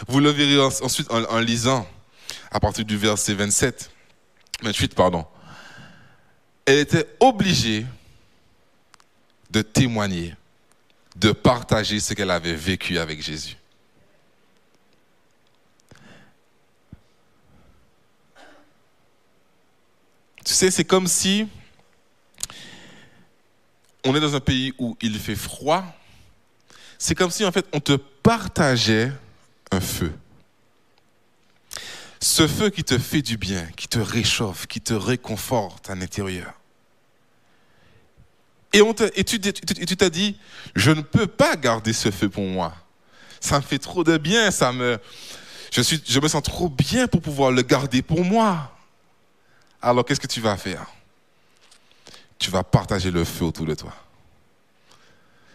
Vous 0.07 0.19
le 0.19 0.29
verrez 0.29 0.59
ensuite 0.59 1.09
en, 1.09 1.23
en, 1.23 1.39
lisant, 1.39 1.87
à 2.51 2.59
partir 2.59 2.85
du 2.85 2.97
verset 2.97 3.33
27, 3.33 3.91
28, 4.61 4.95
pardon. 4.95 5.25
Elle 6.65 6.79
était 6.79 7.07
obligée 7.19 7.85
de 9.51 9.61
témoigner, 9.61 10.35
de 11.15 11.31
partager 11.31 11.99
ce 11.99 12.13
qu'elle 12.13 12.31
avait 12.31 12.55
vécu 12.55 12.97
avec 12.97 13.21
Jésus. 13.21 13.57
Tu 20.43 20.53
sais, 20.53 20.69
c'est 20.69 20.85
comme 20.85 21.07
si 21.07 21.47
on 24.03 24.15
est 24.15 24.19
dans 24.19 24.35
un 24.35 24.39
pays 24.39 24.73
où 24.77 24.95
il 25.01 25.17
fait 25.17 25.35
froid. 25.35 25.83
C'est 26.97 27.15
comme 27.15 27.31
si, 27.31 27.43
en 27.43 27.51
fait, 27.51 27.65
on 27.73 27.79
te 27.79 27.93
partageait 27.93 29.11
un 29.71 29.81
feu. 29.81 30.13
Ce 32.25 32.47
feu 32.47 32.71
qui 32.71 32.83
te 32.83 32.97
fait 32.97 33.21
du 33.21 33.37
bien, 33.37 33.67
qui 33.77 33.87
te 33.87 33.99
réchauffe, 33.99 34.65
qui 34.65 34.81
te 34.81 34.95
réconforte 34.95 35.91
à 35.91 35.95
l'intérieur. 35.95 36.55
Et, 38.73 38.81
tu 39.23 39.39
t'as 39.95 40.09
dit, 40.09 40.35
je 40.75 40.89
ne 40.89 41.01
peux 41.01 41.27
pas 41.27 41.55
garder 41.55 41.93
ce 41.93 42.09
feu 42.09 42.27
pour 42.27 42.45
moi. 42.45 42.73
Ça 43.39 43.57
me 43.57 43.61
fait 43.61 43.77
trop 43.77 44.03
de 44.03 44.17
bien, 44.17 44.49
ça 44.49 44.73
me, 44.73 44.99
je 45.71 46.19
me 46.19 46.27
sens 46.27 46.41
trop 46.41 46.67
bien 46.67 47.07
pour 47.07 47.21
pouvoir 47.21 47.51
le 47.51 47.61
garder 47.61 48.01
pour 48.01 48.25
moi. 48.25 48.75
Alors 49.79 50.03
qu'est-ce 50.03 50.19
que 50.19 50.25
tu 50.25 50.41
vas 50.41 50.57
faire? 50.57 50.87
Tu 52.39 52.49
vas 52.49 52.63
partager 52.63 53.11
le 53.11 53.23
feu 53.23 53.45
autour 53.45 53.67
de 53.67 53.75
toi. 53.75 53.93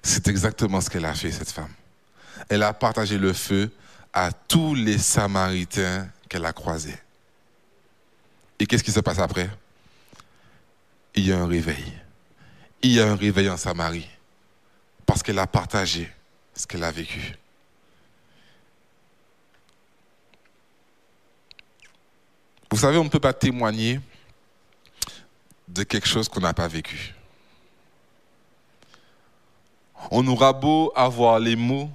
C'est 0.05 0.29
exactement 0.29 0.81
ce 0.81 0.89
qu'elle 0.89 1.05
a 1.05 1.15
fait, 1.15 1.33
cette 1.33 1.51
femme. 1.51 1.75
Elle 2.49 2.63
a 2.63 2.73
partagé 2.73 3.19
le 3.19 3.33
feu 3.33 3.73
à 4.13 4.31
tous 4.31 4.77
les 4.77 4.99
Samaritains 4.99 6.09
qu'elle 6.31 6.47
a 6.47 6.55
croisés. 6.55 6.97
Et 8.59 8.67
qu'est-ce 8.67 8.85
qui 8.85 8.93
se 8.93 9.01
passe 9.01 9.19
après? 9.19 9.51
Il 11.15 11.27
y 11.27 11.33
a 11.33 11.39
un 11.39 11.47
réveil. 11.47 11.93
Il 12.83 12.93
y 12.93 13.01
a 13.01 13.11
un 13.11 13.17
réveil 13.17 13.51
en 13.51 13.57
Samarie. 13.59 14.09
Parce 15.05 15.23
qu'elle 15.23 15.41
a 15.41 15.47
partagé 15.47 16.11
ce 16.55 16.67
qu'elle 16.67 16.85
a 16.85 16.93
vécu. 16.93 17.37
Vous 22.71 22.79
savez, 22.79 22.97
on 22.99 23.05
ne 23.05 23.09
peut 23.09 23.19
pas 23.19 23.33
témoigner 23.33 24.01
de 25.67 25.83
quelque 25.83 26.07
chose 26.07 26.29
qu'on 26.29 26.41
n'a 26.41 26.55
pas 26.55 26.69
vécu. 26.69 27.13
On 30.13 30.27
aura 30.29 30.53
beau 30.53 30.93
avoir 30.95 31.41
les 31.41 31.57
mots, 31.57 31.91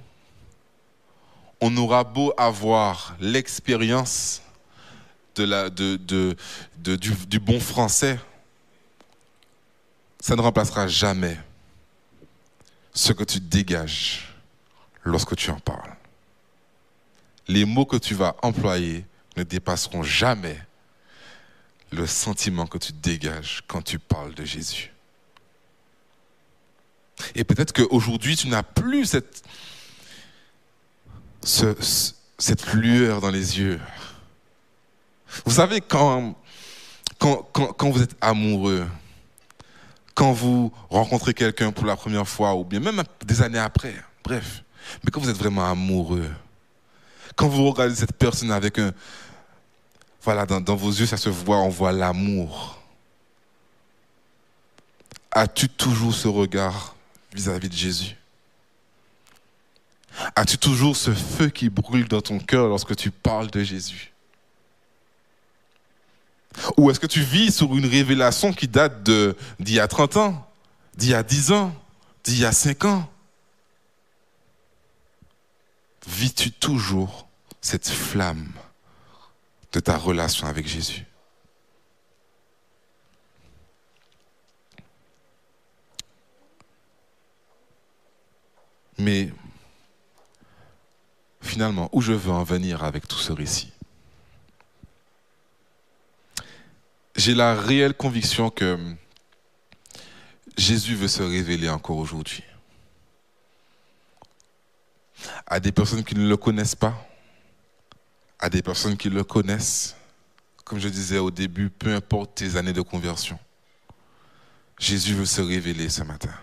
on 1.60 1.76
aura 1.76 2.04
beau 2.04 2.32
avoir 2.36 3.16
l'expérience 3.20 4.42
de 5.34 5.96
du, 6.96 7.14
du 7.28 7.38
bon 7.38 7.60
français, 7.60 8.18
ça 10.20 10.34
ne 10.34 10.40
remplacera 10.40 10.88
jamais 10.88 11.38
ce 12.94 13.12
que 13.12 13.24
tu 13.24 13.38
dégages 13.40 14.34
lorsque 15.04 15.36
tu 15.36 15.50
en 15.50 15.60
parles. 15.60 15.94
Les 17.48 17.64
mots 17.64 17.84
que 17.84 17.96
tu 17.96 18.14
vas 18.14 18.34
employer 18.42 19.04
ne 19.36 19.42
dépasseront 19.42 20.02
jamais 20.02 20.58
le 21.92 22.06
sentiment 22.06 22.66
que 22.66 22.78
tu 22.78 22.92
dégages 22.92 23.62
quand 23.66 23.82
tu 23.82 23.98
parles 23.98 24.34
de 24.34 24.44
Jésus. 24.44 24.92
Et 27.34 27.44
peut-être 27.44 27.72
qu'aujourd'hui, 27.72 28.36
tu 28.36 28.48
n'as 28.48 28.62
plus 28.62 29.06
cette, 29.06 29.42
cette 31.46 32.72
lueur 32.74 33.20
dans 33.20 33.30
les 33.30 33.58
yeux. 33.58 33.80
Vous 35.44 35.52
savez, 35.52 35.80
quand, 35.80 36.34
quand, 37.18 37.42
quand, 37.52 37.90
vous 37.90 38.02
êtes 38.02 38.16
amoureux, 38.20 38.86
quand 40.14 40.32
vous 40.32 40.72
rencontrez 40.90 41.34
quelqu'un 41.34 41.72
pour 41.72 41.86
la 41.86 41.96
première 41.96 42.26
fois, 42.26 42.54
ou 42.54 42.64
bien 42.64 42.80
même 42.80 43.02
des 43.24 43.42
années 43.42 43.58
après, 43.58 43.94
bref, 44.24 44.64
mais 45.04 45.10
quand 45.10 45.20
vous 45.20 45.30
êtes 45.30 45.36
vraiment 45.36 45.70
amoureux, 45.70 46.30
quand 47.36 47.48
vous 47.48 47.70
regardez 47.70 47.94
cette 47.94 48.14
personne 48.14 48.50
avec 48.50 48.78
un, 48.78 48.92
voilà, 50.22 50.46
dans, 50.46 50.74
vos 50.74 50.90
yeux, 50.90 51.06
ça 51.06 51.16
se 51.16 51.28
voit, 51.28 51.58
on 51.58 51.68
voit 51.68 51.92
l'amour. 51.92 52.82
As-tu 55.30 55.68
toujours 55.68 56.14
ce 56.14 56.26
regard 56.26 56.96
vis-à-vis 57.32 57.68
de 57.68 57.74
Jésus? 57.74 58.16
As-tu 60.34 60.58
toujours 60.58 60.96
ce 60.96 61.12
feu 61.12 61.48
qui 61.48 61.68
brûle 61.68 62.08
dans 62.08 62.20
ton 62.20 62.38
cœur 62.38 62.68
lorsque 62.68 62.96
tu 62.96 63.10
parles 63.10 63.50
de 63.50 63.62
Jésus? 63.62 64.12
Ou 66.76 66.90
est-ce 66.90 67.00
que 67.00 67.06
tu 67.06 67.20
vis 67.20 67.54
sur 67.54 67.76
une 67.76 67.86
révélation 67.86 68.52
qui 68.52 68.66
date 68.66 69.02
d'il 69.02 69.74
y 69.74 69.80
a 69.80 69.88
30 69.88 70.16
ans, 70.16 70.50
d'il 70.96 71.10
y 71.10 71.14
a 71.14 71.22
10 71.22 71.52
ans, 71.52 71.74
d'il 72.24 72.38
y 72.38 72.44
a 72.44 72.52
5 72.52 72.84
ans? 72.86 73.10
Vis-tu 76.06 76.50
toujours 76.52 77.28
cette 77.60 77.88
flamme 77.88 78.52
de 79.72 79.80
ta 79.80 79.96
relation 79.96 80.46
avec 80.46 80.66
Jésus? 80.66 81.04
Mais 88.98 89.30
finalement, 91.46 91.88
où 91.92 92.00
je 92.02 92.12
veux 92.12 92.30
en 92.30 92.44
venir 92.44 92.84
avec 92.84 93.08
tout 93.08 93.18
ce 93.18 93.32
récit? 93.32 93.72
J'ai 97.16 97.34
la 97.34 97.54
réelle 97.54 97.94
conviction 97.94 98.50
que 98.50 98.78
Jésus 100.58 100.94
veut 100.94 101.08
se 101.08 101.22
révéler 101.22 101.70
encore 101.70 101.96
aujourd'hui 101.96 102.44
à 105.46 105.60
des 105.60 105.72
personnes 105.72 106.04
qui 106.04 106.14
ne 106.14 106.28
le 106.28 106.36
connaissent 106.36 106.74
pas, 106.74 106.94
à 108.38 108.50
des 108.50 108.62
personnes 108.62 108.96
qui 108.96 109.08
le 109.08 109.24
connaissent. 109.24 109.96
Comme 110.64 110.78
je 110.78 110.88
disais 110.88 111.18
au 111.18 111.30
début, 111.30 111.70
peu 111.70 111.94
importe 111.94 112.34
tes 112.34 112.56
années 112.56 112.72
de 112.72 112.82
conversion, 112.82 113.38
Jésus 114.78 115.14
veut 115.14 115.24
se 115.24 115.40
révéler 115.40 115.88
ce 115.88 116.02
matin. 116.02 116.34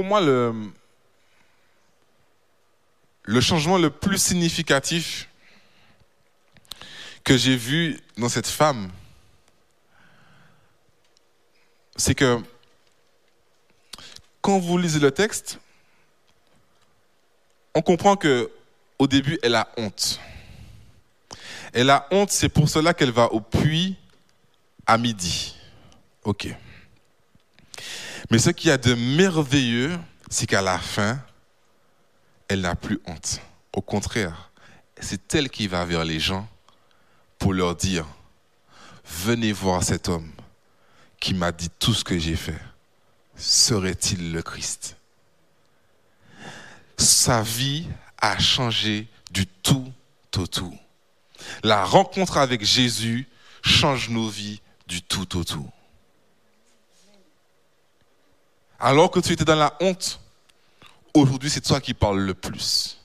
Pour 0.00 0.08
moi, 0.08 0.22
le, 0.22 0.72
changement 3.42 3.76
le 3.76 3.90
plus 3.90 4.16
significatif 4.16 5.28
que 7.22 7.36
j'ai 7.36 7.54
vu 7.54 8.00
dans 8.16 8.30
cette 8.30 8.46
femme, 8.46 8.90
c'est 11.96 12.14
que 12.14 12.38
quand 14.40 14.58
vous 14.58 14.78
lisez 14.78 15.00
le 15.00 15.10
texte, 15.10 15.60
on 17.74 17.82
comprend 17.82 18.16
que 18.16 18.50
au 18.98 19.06
début, 19.06 19.38
elle 19.42 19.54
a 19.54 19.70
honte. 19.76 20.18
Elle 21.74 21.90
a 21.90 22.08
honte, 22.10 22.30
c'est 22.30 22.48
pour 22.48 22.70
cela 22.70 22.94
qu'elle 22.94 23.12
va 23.12 23.30
au 23.34 23.42
puits 23.42 23.98
à 24.86 24.96
midi. 24.96 25.56
Ok. 26.24 26.48
Mais 28.28 28.38
ce 28.38 28.50
qu'il 28.50 28.68
y 28.68 28.72
a 28.72 28.78
de 28.78 28.94
merveilleux, 28.94 29.98
c'est 30.28 30.46
qu'à 30.46 30.62
la 30.62 30.78
fin, 30.78 31.20
elle 32.48 32.60
n'a 32.62 32.74
plus 32.74 33.00
honte. 33.06 33.40
Au 33.72 33.80
contraire, 33.80 34.50
c'est 35.00 35.34
elle 35.34 35.48
qui 35.48 35.68
va 35.68 35.84
vers 35.84 36.04
les 36.04 36.20
gens 36.20 36.48
pour 37.38 37.54
leur 37.54 37.74
dire, 37.76 38.06
venez 39.04 39.52
voir 39.52 39.82
cet 39.82 40.08
homme 40.08 40.30
qui 41.20 41.34
m'a 41.34 41.52
dit 41.52 41.70
tout 41.78 41.94
ce 41.94 42.04
que 42.04 42.18
j'ai 42.18 42.36
fait. 42.36 42.60
Serait-il 43.36 44.32
le 44.32 44.42
Christ? 44.42 44.96
Sa 46.96 47.42
vie 47.42 47.88
a 48.18 48.38
changé 48.38 49.08
du 49.30 49.46
tout 49.46 49.90
au 50.36 50.46
tout. 50.46 50.76
La 51.62 51.84
rencontre 51.84 52.36
avec 52.36 52.64
Jésus 52.64 53.26
change 53.62 54.10
nos 54.10 54.28
vies 54.28 54.60
du 54.86 55.02
tout 55.02 55.38
au 55.38 55.44
tout. 55.44 55.68
Alors 58.80 59.10
que 59.10 59.20
tu 59.20 59.32
étais 59.32 59.44
dans 59.44 59.56
la 59.56 59.76
honte, 59.80 60.18
aujourd'hui 61.12 61.50
c'est 61.50 61.60
toi 61.60 61.80
qui 61.80 61.92
parles 61.92 62.20
le 62.20 62.32
plus. 62.32 62.98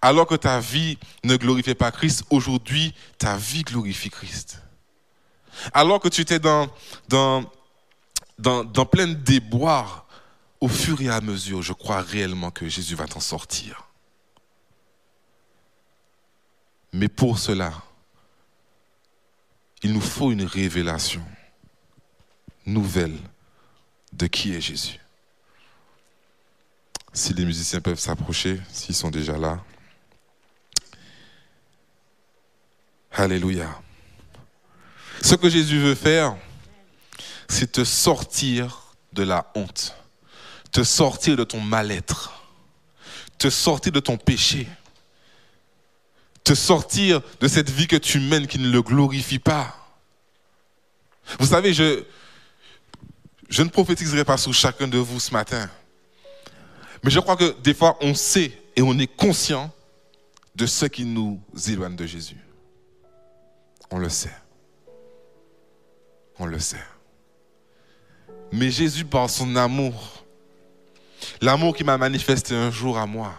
Alors 0.00 0.26
que 0.26 0.34
ta 0.34 0.60
vie 0.60 0.98
ne 1.24 1.36
glorifiait 1.36 1.74
pas 1.74 1.90
Christ, 1.90 2.24
aujourd'hui 2.30 2.94
ta 3.18 3.36
vie 3.36 3.62
glorifie 3.62 4.08
Christ. 4.08 4.62
Alors 5.74 6.00
que 6.00 6.08
tu 6.08 6.22
étais 6.22 6.38
dans, 6.38 6.68
plein 8.38 9.06
de 9.08 9.14
déboires, 9.14 10.06
au 10.60 10.68
fur 10.68 11.00
et 11.02 11.10
à 11.10 11.20
mesure, 11.20 11.62
je 11.62 11.72
crois 11.72 12.00
réellement 12.00 12.50
que 12.50 12.68
Jésus 12.68 12.94
va 12.94 13.06
t'en 13.06 13.20
sortir. 13.20 13.88
Mais 16.92 17.08
pour 17.08 17.38
cela, 17.38 17.72
il 19.82 19.92
nous 19.92 20.00
faut 20.00 20.32
une 20.32 20.44
révélation 20.44 21.24
nouvelle 22.66 23.16
de 24.12 24.26
qui 24.26 24.54
est 24.54 24.60
Jésus. 24.60 24.98
Si 27.12 27.34
les 27.34 27.44
musiciens 27.44 27.80
peuvent 27.80 27.98
s'approcher, 27.98 28.60
s'ils 28.72 28.94
sont 28.94 29.10
déjà 29.10 29.36
là. 29.36 29.62
Alléluia. 33.12 33.68
Ce 35.20 35.34
que 35.34 35.50
Jésus 35.50 35.80
veut 35.80 35.94
faire, 35.94 36.36
c'est 37.48 37.72
te 37.72 37.84
sortir 37.84 38.94
de 39.12 39.24
la 39.24 39.50
honte, 39.54 39.96
te 40.70 40.84
sortir 40.84 41.36
de 41.36 41.44
ton 41.44 41.60
mal-être, 41.60 42.32
te 43.38 43.50
sortir 43.50 43.92
de 43.92 44.00
ton 44.00 44.16
péché, 44.16 44.68
te 46.44 46.54
sortir 46.54 47.20
de 47.40 47.48
cette 47.48 47.70
vie 47.70 47.88
que 47.88 47.96
tu 47.96 48.20
mènes 48.20 48.46
qui 48.46 48.58
ne 48.58 48.70
le 48.70 48.82
glorifie 48.82 49.40
pas. 49.40 49.76
Vous 51.38 51.46
savez, 51.46 51.74
je, 51.74 52.04
je 53.50 53.62
ne 53.62 53.68
prophétiserai 53.68 54.24
pas 54.24 54.38
sur 54.38 54.54
chacun 54.54 54.88
de 54.88 54.96
vous 54.96 55.20
ce 55.20 55.32
matin, 55.32 55.68
mais 57.02 57.10
je 57.10 57.20
crois 57.20 57.36
que 57.36 57.54
des 57.60 57.74
fois 57.74 57.98
on 58.00 58.14
sait 58.14 58.52
et 58.76 58.82
on 58.82 58.98
est 58.98 59.06
conscient 59.08 59.70
de 60.54 60.66
ce 60.66 60.86
qui 60.86 61.04
nous 61.04 61.40
éloigne 61.68 61.96
de 61.96 62.06
Jésus. 62.06 62.38
On 63.90 63.98
le 63.98 64.08
sait. 64.08 64.34
On 66.38 66.46
le 66.46 66.58
sait. 66.58 66.84
Mais 68.52 68.70
Jésus, 68.70 69.04
par 69.04 69.28
son 69.28 69.56
amour, 69.56 70.24
l'amour 71.40 71.76
qui 71.76 71.84
m'a 71.84 71.98
manifesté 71.98 72.54
un 72.54 72.70
jour 72.70 72.98
à 72.98 73.06
moi, 73.06 73.34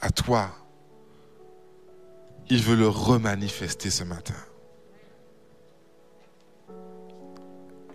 à 0.00 0.10
toi, 0.10 0.50
il 2.48 2.62
veut 2.62 2.76
le 2.76 2.88
remanifester 2.88 3.90
ce 3.90 4.04
matin. 4.04 4.34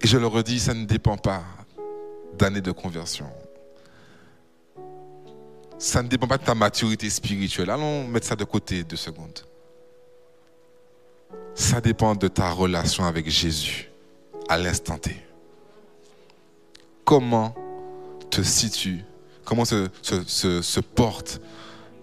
Et 0.01 0.07
je 0.07 0.17
le 0.17 0.27
redis, 0.27 0.59
ça 0.59 0.73
ne 0.73 0.85
dépend 0.85 1.17
pas 1.17 1.43
d'années 2.37 2.61
de 2.61 2.71
conversion. 2.71 3.29
Ça 5.79 6.01
ne 6.01 6.07
dépend 6.07 6.27
pas 6.27 6.37
de 6.37 6.43
ta 6.43 6.55
maturité 6.55 7.09
spirituelle. 7.09 7.69
Allons 7.69 8.07
mettre 8.07 8.27
ça 8.27 8.35
de 8.35 8.43
côté 8.43 8.83
deux 8.83 8.95
secondes. 8.95 9.39
Ça 11.55 11.81
dépend 11.81 12.15
de 12.15 12.27
ta 12.27 12.51
relation 12.51 13.05
avec 13.05 13.29
Jésus 13.29 13.89
à 14.49 14.57
l'instant 14.57 14.97
T. 14.97 15.15
Comment 17.03 17.55
te 18.29 18.41
situe, 18.41 19.03
comment 19.45 19.65
se, 19.65 19.89
se 20.01 20.79
porte 20.79 21.41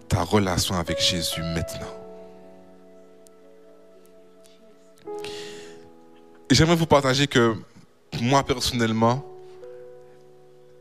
ta 0.09 0.23
relation 0.23 0.75
avec 0.77 1.01
Jésus 1.01 1.43
maintenant? 1.43 1.95
J'aimerais 6.51 6.77
vous 6.77 6.87
partager 6.87 7.27
que 7.27 7.57
moi 8.21 8.45
personnellement, 8.45 9.25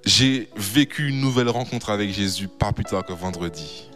j'ai 0.06 0.50
vécu 0.56 1.10
une 1.10 1.22
nouvelle 1.22 1.50
rencontre 1.50 1.90
avec 1.90 2.12
Jésus 2.12 2.48
pas 2.48 2.72
plus 2.72 2.84
tard 2.84 3.06
que 3.06 3.14
vendredi. 3.14 3.90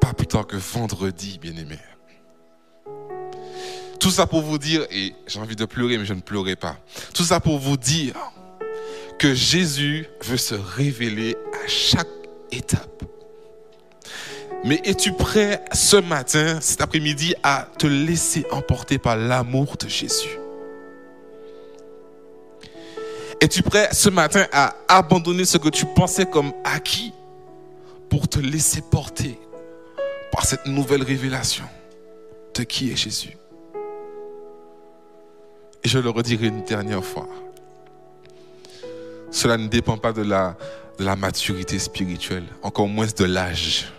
Pas 0.00 0.14
plus 0.14 0.26
tard 0.26 0.46
que 0.46 0.56
vendredi, 0.56 1.38
bien-aimé. 1.40 1.78
Tout 4.00 4.10
ça 4.10 4.26
pour 4.26 4.42
vous 4.42 4.58
dire, 4.58 4.86
et 4.90 5.14
j'ai 5.26 5.40
envie 5.40 5.56
de 5.56 5.64
pleurer, 5.64 5.98
mais 5.98 6.04
je 6.04 6.14
ne 6.14 6.20
pleurerai 6.20 6.56
pas. 6.56 6.78
Tout 7.12 7.24
ça 7.24 7.40
pour 7.40 7.58
vous 7.58 7.76
dire 7.76 8.14
que 9.18 9.34
Jésus 9.34 10.06
veut 10.22 10.36
se 10.36 10.54
révéler 10.54 11.36
à 11.64 11.66
chaque 11.66 12.08
étape. 12.52 13.04
Mais 14.64 14.80
es-tu 14.84 15.12
prêt 15.12 15.64
ce 15.72 15.96
matin, 15.96 16.60
cet 16.60 16.80
après-midi, 16.80 17.34
à 17.42 17.68
te 17.78 17.86
laisser 17.86 18.44
emporter 18.50 18.98
par 18.98 19.16
l'amour 19.16 19.76
de 19.76 19.88
Jésus? 19.88 20.38
Es-tu 23.40 23.62
prêt 23.62 23.88
ce 23.92 24.08
matin 24.08 24.46
à 24.52 24.74
abandonner 24.88 25.44
ce 25.44 25.58
que 25.58 25.68
tu 25.68 25.86
pensais 25.86 26.26
comme 26.26 26.52
acquis 26.64 27.12
pour 28.08 28.26
te 28.26 28.40
laisser 28.40 28.82
porter 28.82 29.38
par 30.32 30.44
cette 30.44 30.66
nouvelle 30.66 31.02
révélation 31.02 31.64
de 32.54 32.64
qui 32.64 32.90
est 32.90 32.96
Jésus? 32.96 33.36
Et 35.84 35.88
je 35.88 36.00
le 36.00 36.10
redirai 36.10 36.48
une 36.48 36.64
dernière 36.64 37.04
fois. 37.04 37.28
Cela 39.30 39.56
ne 39.56 39.68
dépend 39.68 39.98
pas 39.98 40.12
de 40.12 40.22
la, 40.22 40.56
maturité 41.16 41.78
spirituelle, 41.78 42.44
encore 42.62 42.88
moins 42.88 43.06
de 43.06 43.24
l'âge. 43.24 43.92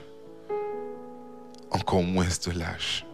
Encore 1.71 2.03
moins 2.03 2.25
de 2.25 2.57
l'âge. 2.57 3.05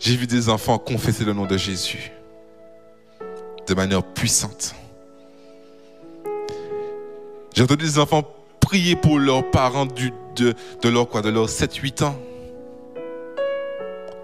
J'ai 0.00 0.16
vu 0.16 0.26
des 0.26 0.48
enfants 0.48 0.78
confesser 0.78 1.24
le 1.24 1.32
nom 1.32 1.46
de 1.46 1.56
Jésus 1.56 2.12
de 3.66 3.74
manière 3.74 4.02
puissante. 4.02 4.74
J'ai 7.54 7.62
entendu 7.62 7.84
des 7.84 7.98
enfants 7.98 8.22
prier 8.60 8.96
pour 8.96 9.18
leurs 9.18 9.50
parents 9.50 9.86
de, 9.86 10.54
leur 10.84 11.22
de 11.22 11.28
leurs 11.30 11.48
7-8 11.48 12.04
ans 12.04 12.18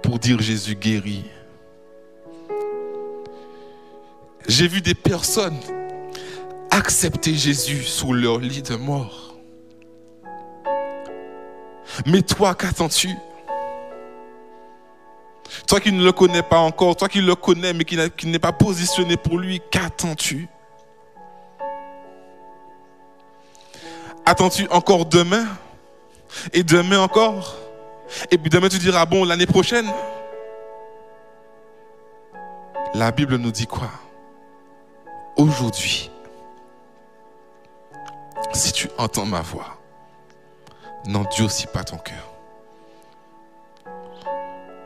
pour 0.03 0.18
dire 0.18 0.41
Jésus 0.41 0.74
guérit. 0.74 1.24
J'ai 4.47 4.68
vu 4.68 4.80
des 4.80 4.95
personnes 4.95 5.59
accepter 6.70 7.35
Jésus 7.35 7.83
sous 7.83 8.12
leur 8.12 8.39
lit 8.39 8.62
de 8.62 8.76
mort. 8.76 9.32
Mais 12.07 12.22
toi, 12.22 12.55
qu'attends-tu? 12.55 13.11
Toi 15.66 15.80
qui 15.80 15.93
ne 15.93 16.03
le 16.03 16.12
connais 16.12 16.43
pas 16.43 16.59
encore, 16.59 16.97
toi 16.97 17.09
qui 17.09 17.20
le 17.20 17.34
connais 17.34 17.74
mais 17.74 17.84
qui 17.84 18.26
n'est 18.26 18.38
pas 18.38 18.53
positionné 18.53 19.16
pour 19.16 19.38
lui, 19.38 19.61
qu'attends-tu? 19.70 20.49
Attends-tu 24.24 24.66
encore 24.70 25.05
demain? 25.05 25.47
Et 26.55 26.62
demain 26.62 27.01
encore? 27.01 27.57
Et 28.30 28.38
puis 28.38 28.49
demain 28.49 28.68
tu 28.68 28.78
diras, 28.78 29.05
bon, 29.05 29.24
l'année 29.24 29.47
prochaine? 29.47 29.90
La 32.95 33.11
Bible 33.11 33.36
nous 33.36 33.53
dit 33.53 33.66
quoi? 33.66 33.90
Aujourd'hui, 35.36 36.11
si 38.53 38.72
tu 38.72 38.88
entends 38.99 39.26
ma 39.26 39.40
voix, 39.40 39.78
n'endurcis 41.07 41.67
pas 41.67 41.85
ton 41.85 41.99
cœur 41.99 42.33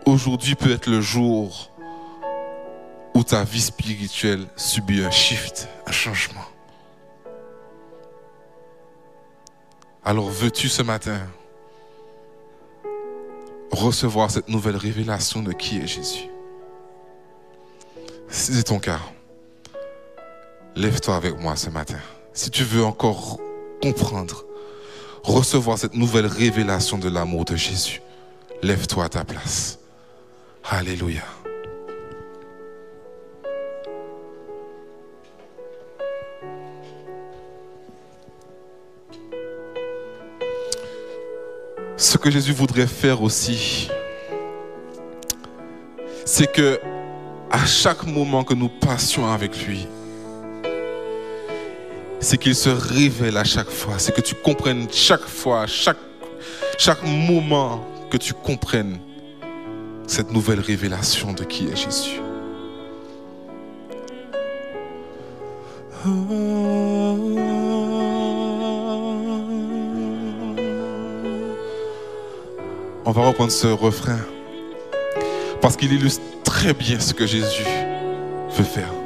aujourd'hui 0.07 0.55
peut 0.55 0.71
être 0.71 0.87
le 0.87 1.01
jour 1.01 1.71
où 3.15 3.25
ta 3.25 3.45
vie 3.45 3.61
spirituelle 3.61 4.47
subit 4.57 5.05
un 5.05 5.11
shift, 5.11 5.69
un 5.87 5.93
changement. 5.93 6.45
Alors 10.05 10.29
veux-tu 10.29 10.69
ce 10.69 10.83
matin 10.83 11.19
recevoir 13.73 14.31
cette 14.31 14.49
nouvelle 14.49 14.77
révélation 14.77 15.43
de 15.43 15.53
qui 15.53 15.79
est 15.79 15.87
Jésus? 15.87 16.29
Si 18.29 18.55
c'est 18.55 18.65
ton 18.65 18.79
cas, 18.79 19.01
lève-toi 20.77 21.17
avec 21.17 21.39
moi 21.39 21.57
ce 21.57 21.71
matin. 21.71 21.99
si 22.33 22.51
tu 22.51 22.65
veux 22.65 22.85
encore 22.85 23.39
comprendre, 23.83 24.45
recevoir 25.27 25.77
cette 25.77 25.95
nouvelle 25.95 26.27
révélation 26.27 26.99
de 26.99 27.09
l'amour 27.09 27.45
de 27.45 27.57
Jésus, 27.57 28.01
lève-toi 28.63 29.05
à 29.05 29.09
ta 29.09 29.25
place. 29.25 29.79
Alléluia. 30.65 31.23
Ce 41.97 42.19
que 42.19 42.31
Jésus 42.31 42.53
voudrait 42.53 42.87
faire 42.87 43.23
aussi, 43.23 43.89
c'est 46.25 46.51
que 46.53 46.79
à 47.51 47.65
chaque 47.65 48.05
moment 48.05 48.45
que 48.45 48.55
nous 48.55 48.69
passions 48.69 49.33
avec 49.33 49.67
lui, 49.67 49.87
c'est 52.27 52.39
qu'il 52.39 52.57
se 52.57 52.71
révèle 52.71 53.37
à 53.37 53.45
chaque 53.45 53.71
fois, 53.71 54.01
c'est 54.01 54.13
que 54.13 54.21
tu 54.21 54.35
comprennes 54.35 54.89
chaque 54.91 55.29
fois, 55.29 55.65
chaque, 55.69 55.97
moment 57.05 57.87
que 58.11 58.17
tu 58.17 58.33
comprennes 58.35 58.99
cette 60.09 60.33
nouvelle 60.33 60.59
révélation 60.59 61.33
de 61.33 61.45
qui 61.45 61.69
est 61.69 61.77
Jésus. 61.77 62.21
On 73.05 73.13
va 73.13 73.29
reprendre 73.29 73.53
ce 73.53 73.69
refrain 73.69 74.19
parce 75.61 75.77
qu'il 75.77 75.93
illustre 75.93 76.25
très 76.43 76.75
bien 76.75 76.99
ce 76.99 77.15
que 77.15 77.25
Jésus 77.25 77.63
veut 78.51 78.65
faire. 78.65 79.06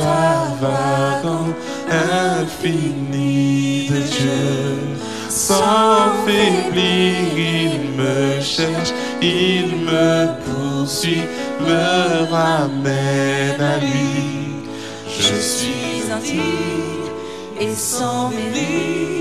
Extravagant, 0.00 1.54
infini 1.90 3.88
de 3.88 4.00
Dieu. 4.00 4.96
Sans 5.28 6.12
faiblir, 6.24 7.36
il 7.36 7.90
me 7.96 8.40
cherche, 8.40 8.92
il 9.22 9.76
me 9.84 10.28
poursuit, 10.44 11.22
me 11.60 12.30
ramène 12.30 13.60
à 13.60 13.78
lui. 13.78 14.64
Je 15.06 15.34
suis 15.34 16.10
indigne 16.10 17.10
et 17.60 17.74
sans 17.74 18.30
mérite, 18.30 19.19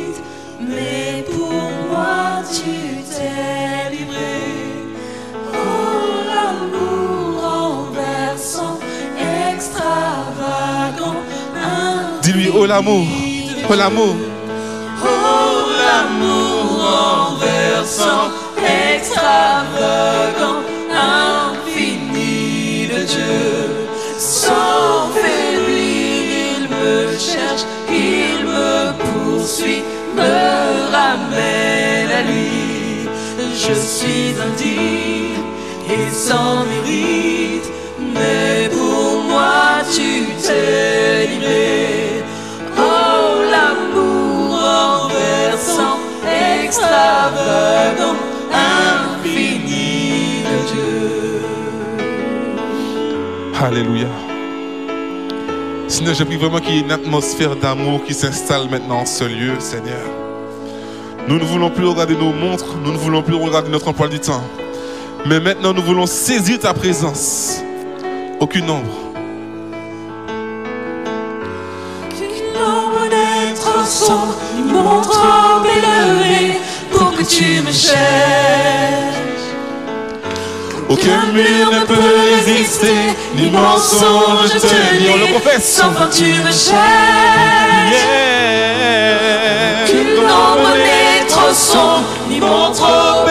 oh 12.60 12.66
l'amour, 12.66 13.07
oh 13.70 13.74
l'amour. 13.74 14.16
Oh, 15.01 15.07
l'amour 15.82 16.66
renversant, 16.91 18.26
extravagant, 18.93 20.62
infini 20.91 22.88
de 22.88 23.03
Dieu. 23.05 23.47
Sans 24.18 25.10
faiblir, 25.14 26.26
il 26.57 26.64
me 26.68 27.18
cherche, 27.18 27.64
il 27.89 28.45
me 28.45 28.91
poursuit, 29.07 29.84
me 30.18 30.91
ramène 30.91 32.12
à 32.20 32.24
lui. 32.24 33.07
Je 33.55 33.74
suis 33.74 34.36
indigne 34.47 35.39
et 35.89 36.12
sans 36.12 36.66
mérite, 36.66 37.70
mais 38.14 38.70
pour 38.70 39.24
moi 39.30 39.82
tu 39.93 40.26
t'es 40.45 41.28
livré. 41.28 41.89
Infini 48.52 50.44
de 50.44 50.58
Dieu. 50.72 51.42
Alléluia. 53.62 54.08
Seigneur, 55.88 56.14
je 56.14 56.24
prie 56.24 56.38
vraiment 56.38 56.60
qu'il 56.60 56.76
y 56.76 56.78
ait 56.78 56.82
une 56.82 56.92
atmosphère 56.92 57.56
d'amour 57.56 58.04
qui 58.06 58.14
s'installe 58.14 58.70
maintenant 58.70 59.00
en 59.00 59.06
ce 59.06 59.24
lieu, 59.24 59.60
Seigneur. 59.60 60.06
Nous 61.28 61.38
ne 61.38 61.44
voulons 61.44 61.70
plus 61.70 61.86
regarder 61.86 62.16
nos 62.16 62.32
montres, 62.32 62.76
nous 62.84 62.92
ne 62.92 62.98
voulons 62.98 63.22
plus 63.22 63.36
regarder 63.36 63.70
notre 63.70 63.88
emploi 63.88 64.08
du 64.08 64.20
temps. 64.20 64.44
Mais 65.26 65.40
maintenant, 65.40 65.74
nous 65.74 65.82
voulons 65.82 66.06
saisir 66.06 66.60
ta 66.60 66.74
présence. 66.74 67.62
Aucune 68.40 68.70
ombre. 68.70 69.10
Ombre 74.10 74.36
montre 74.84 75.10
que 75.64 76.69
tu 77.30 77.62
me 77.62 77.72
cherches. 77.72 77.96
Aucun 80.90 81.32
mur 81.34 81.72
ne 81.72 81.86
peut 81.86 81.94
résister, 82.36 83.16
ni 83.36 83.52
mensonge 83.52 84.50
tenir. 84.60 85.12
On 85.14 85.18
le 85.18 85.34
confesse. 85.34 85.82
Tu 86.12 86.26
me 86.26 86.52
cherches. 86.52 86.80
Qu'une 89.86 90.26
ombre 90.26 90.74
naître 90.76 91.54
sans 91.54 92.02
ni 92.28 92.40
montre 92.40 92.90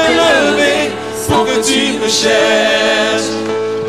élevé 0.08 0.92
pour 1.28 1.44
que 1.44 1.60
tu 1.66 1.98
me 1.98 2.08
cherches. 2.08 3.32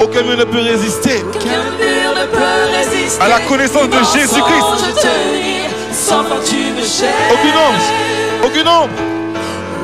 Aucun 0.01 0.23
mur 0.23 0.37
ne 0.37 0.45
peut 0.45 0.61
résister 0.61 1.23
Qu'un 1.33 1.65
mur 1.77 2.15
ne 2.15 2.25
peut 2.25 2.73
résister 2.73 3.21
à 3.21 3.27
la 3.27 3.39
connaissance 3.41 3.89
de 3.89 3.97
Jésus-Christ. 4.17 4.65
Je. 6.79 7.05
Aucune 7.33 7.57
ombre. 7.57 8.45
Aucune 8.45 8.67
ombre. 8.67 9.18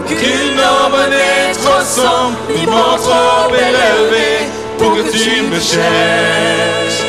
Qu'une 0.07 0.59
ombre 0.59 1.03
n'est 1.09 1.53
trop 1.53 1.83
sombre, 1.83 2.37
ni 2.55 2.65
mort 2.67 2.99
trop 3.01 3.53
élevé 3.53 4.47
pour 4.77 4.95
que 4.95 5.03
tu 5.11 5.41
me 5.41 5.59
cherches. 5.59 7.01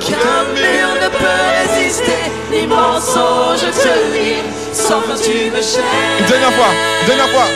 Qu'un 0.00 0.42
mur 0.54 0.88
ne 1.02 1.08
peut 1.08 1.42
résister, 1.60 2.22
ni 2.50 2.66
mensonge 2.66 3.60
tenir, 3.60 4.42
sans 4.72 5.00
fin 5.02 5.16
tu 5.22 5.50
me 5.50 5.56
cherches. 5.56 6.20
Une 6.20 6.26
dernière 6.26 6.52
fois. 6.52 6.72
Une 7.02 7.06
dernière 7.06 7.28
fois. 7.28 7.48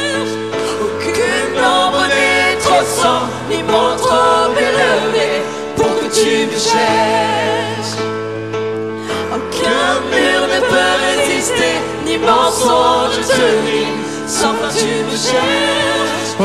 Qu'une 1.01 1.59
ombre 1.65 2.05
n'est 2.09 2.57
trop 2.61 2.85
sombre, 2.85 3.31
ni 3.51 3.63
mort 3.63 3.97
trop 3.97 4.53
élevé 4.57 5.43
pour 5.77 5.93
que 6.01 6.07
tu 6.15 6.47
me 6.47 6.59
cherches. 6.59 7.97
Aucun 9.35 9.93
mur 10.13 10.41
ne 10.55 10.61
peut 10.61 10.95
résister, 11.03 11.16
ni 12.05 12.19
mensonge 12.19 13.21
tenir, 13.29 13.89
sans 14.27 14.55
fin 14.55 14.73
tu 14.79 14.93
me 15.09 15.17
cherches. 15.17 16.35
Oh, 16.39 16.45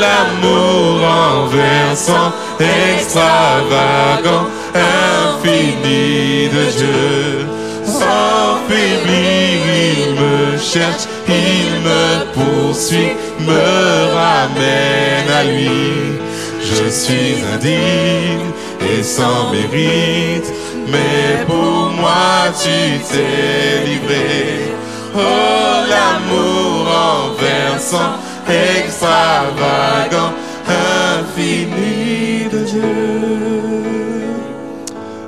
l'amour 0.00 1.00
renversant, 1.02 2.32
extravagant, 2.58 4.46
infini 4.74 6.48
de 6.48 6.64
Dieu. 6.78 7.46
Sans 7.84 8.58
faiblir, 8.68 9.60
il 9.98 10.14
me 10.14 10.58
cherche, 10.58 11.06
il 11.28 11.80
me 11.86 12.24
poursuit, 12.34 13.12
me 13.40 14.14
ramène 14.14 15.30
à 15.38 15.44
lui. 15.44 16.20
Je 16.62 16.88
suis 16.88 17.42
indigne 17.54 18.52
et 18.80 19.02
sans 19.02 19.50
mérite, 19.50 20.52
mais 20.88 21.44
pour 21.46 21.90
moi 21.90 22.52
tu 22.62 22.98
t'es 23.10 23.84
livré. 23.86 24.72
Oh, 25.14 25.84
l'amour 25.88 26.86
renversant, 26.86 28.14
extravagant, 28.48 30.32
infini 30.66 32.48
de 32.50 32.64
Dieu. 32.64 33.30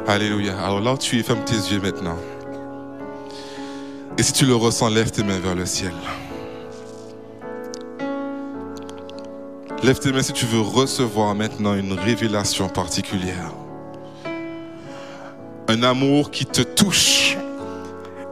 Alléluia. 0.06 0.54
Alors 0.64 0.80
là 0.80 0.92
où 0.92 0.98
tu 0.98 1.18
es, 1.18 1.22
ferme 1.22 1.44
tes 1.44 1.54
yeux 1.54 1.80
maintenant. 1.80 2.18
Et 4.18 4.22
si 4.22 4.32
tu 4.32 4.44
le 4.44 4.54
ressens, 4.54 4.88
lève 4.88 5.10
tes 5.10 5.22
mains 5.22 5.38
vers 5.38 5.54
le 5.54 5.66
ciel. 5.66 5.92
Lève 9.82 9.98
tes 9.98 10.12
mains 10.12 10.22
si 10.22 10.32
tu 10.32 10.46
veux 10.46 10.60
recevoir 10.60 11.34
maintenant 11.34 11.74
une 11.74 11.92
révélation 11.92 12.68
particulière. 12.68 13.52
Un 15.66 15.82
amour 15.82 16.30
qui 16.30 16.46
te 16.46 16.62
touche. 16.62 17.36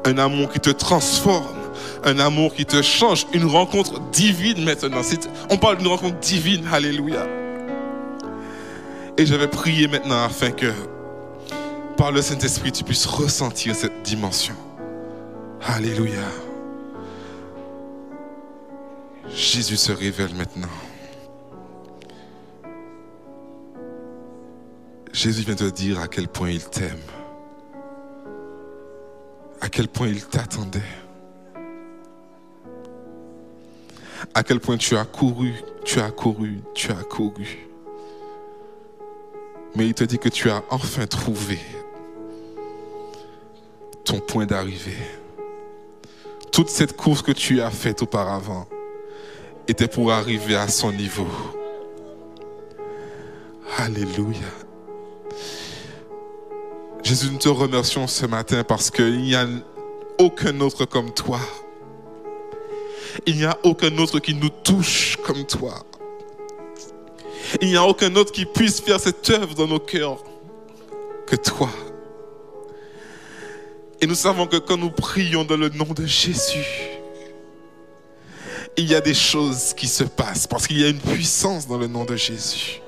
Un 0.05 0.19
amour 0.19 0.51
qui 0.53 0.61
te 0.61 0.71
transforme. 0.71 1.57
Un 2.05 2.21
amour 2.21 2.55
qui 2.55 2.65
te 2.65 2.83
change. 2.83 3.27
Une 3.33 3.47
rencontre 3.47 3.99
divine 4.13 4.65
maintenant. 4.65 5.01
On 5.51 5.57
parle 5.57 5.79
d'une 5.79 5.89
rencontre 5.89 6.21
divine. 6.21 6.69
Alléluia. 6.73 7.27
Et 9.19 9.27
je 9.27 9.35
vais 9.35 9.49
prier 9.49 9.89
maintenant 9.89 10.23
afin 10.23 10.53
que 10.53 10.73
par 11.97 12.13
le 12.13 12.23
Saint-Esprit, 12.23 12.71
tu 12.71 12.85
puisses 12.85 13.07
ressentir 13.07 13.75
cette 13.75 14.03
dimension. 14.03 14.55
Alléluia. 15.67 16.23
Jésus 19.35 19.77
se 19.77 19.91
révèle 19.91 20.35
maintenant. 20.37 20.69
Jésus 25.13 25.43
vient 25.43 25.57
te 25.57 25.65
dire 25.65 26.01
à 26.01 26.09
quel 26.09 26.29
point 26.29 26.51
il 26.51 26.65
t'aime, 26.65 27.01
à 29.61 29.69
quel 29.69 29.89
point 29.89 30.07
il 30.07 30.25
t'attendait, 30.25 30.81
à 34.35 34.43
quel 34.43 34.61
point 34.61 34.77
tu 34.77 34.97
as 34.97 35.05
couru, 35.05 35.55
tu 35.85 36.01
as 36.01 36.11
couru, 36.11 36.61
tu 36.75 36.91
as 36.93 37.03
couru. 37.03 37.67
Mais 39.75 39.87
il 39.87 39.95
te 39.95 40.05
dit 40.05 40.19
que 40.19 40.29
tu 40.29 40.51
as 40.51 40.63
enfin 40.71 41.07
trouvé 41.07 41.59
ton 44.05 44.21
point 44.21 44.47
d'arrivée. 44.47 44.97
Toute 46.53 46.69
cette 46.69 46.97
course 46.97 47.23
que 47.23 47.33
tu 47.33 47.61
as 47.61 47.71
faite 47.71 48.03
auparavant 48.03 48.67
était 49.69 49.89
pour 49.89 50.13
arriver 50.13 50.57
à 50.57 50.69
son 50.69 50.93
niveau. 50.93 51.29
Alléluia. 53.79 54.70
Jésus, 57.03 57.31
nous 57.31 57.39
te 57.39 57.49
remercions 57.49 58.07
ce 58.07 58.27
matin 58.27 58.63
parce 58.65 58.91
qu'il 58.91 59.23
n'y 59.23 59.35
a 59.35 59.47
aucun 60.19 60.61
autre 60.61 60.85
comme 60.85 61.13
toi. 61.13 61.41
Il 63.27 63.37
n'y 63.37 63.45
a 63.45 63.59
aucun 63.65 63.97
autre 63.99 64.19
qui 64.19 64.35
nous 64.35 64.51
touche 64.51 65.17
comme 65.25 65.45
toi. 65.45 65.75
Il 67.61 67.69
n'y 67.69 67.77
a 67.77 67.85
aucun 67.85 68.15
autre 68.17 68.33
qui 68.33 68.45
puisse 68.45 68.81
faire 68.81 69.01
cette 69.01 69.29
œuvre 69.31 69.55
dans 69.55 69.67
nos 69.67 69.81
cœurs 69.81 70.23
que 71.27 71.37
toi. 71.37 71.69
Et 74.01 74.07
nous 74.07 74.15
savons 74.15 74.47
que 74.47 74.57
quand 74.57 74.77
nous 74.77 74.91
prions 74.91 75.45
dans 75.45 75.57
le 75.57 75.69
nom 75.69 75.93
de 75.93 76.07
Jésus, 76.07 76.67
il 78.77 78.87
y 78.87 78.95
a 78.95 79.01
des 79.01 79.15
choses 79.15 79.75
qui 79.75 79.89
se 79.89 80.05
passent 80.05 80.47
parce 80.47 80.67
qu'il 80.67 80.81
y 80.81 80.85
a 80.85 80.89
une 80.89 81.01
puissance 81.01 81.67
dans 81.67 81.77
le 81.77 81.87
nom 81.87 82.05
de 82.05 82.17
Jésus. 82.17 82.81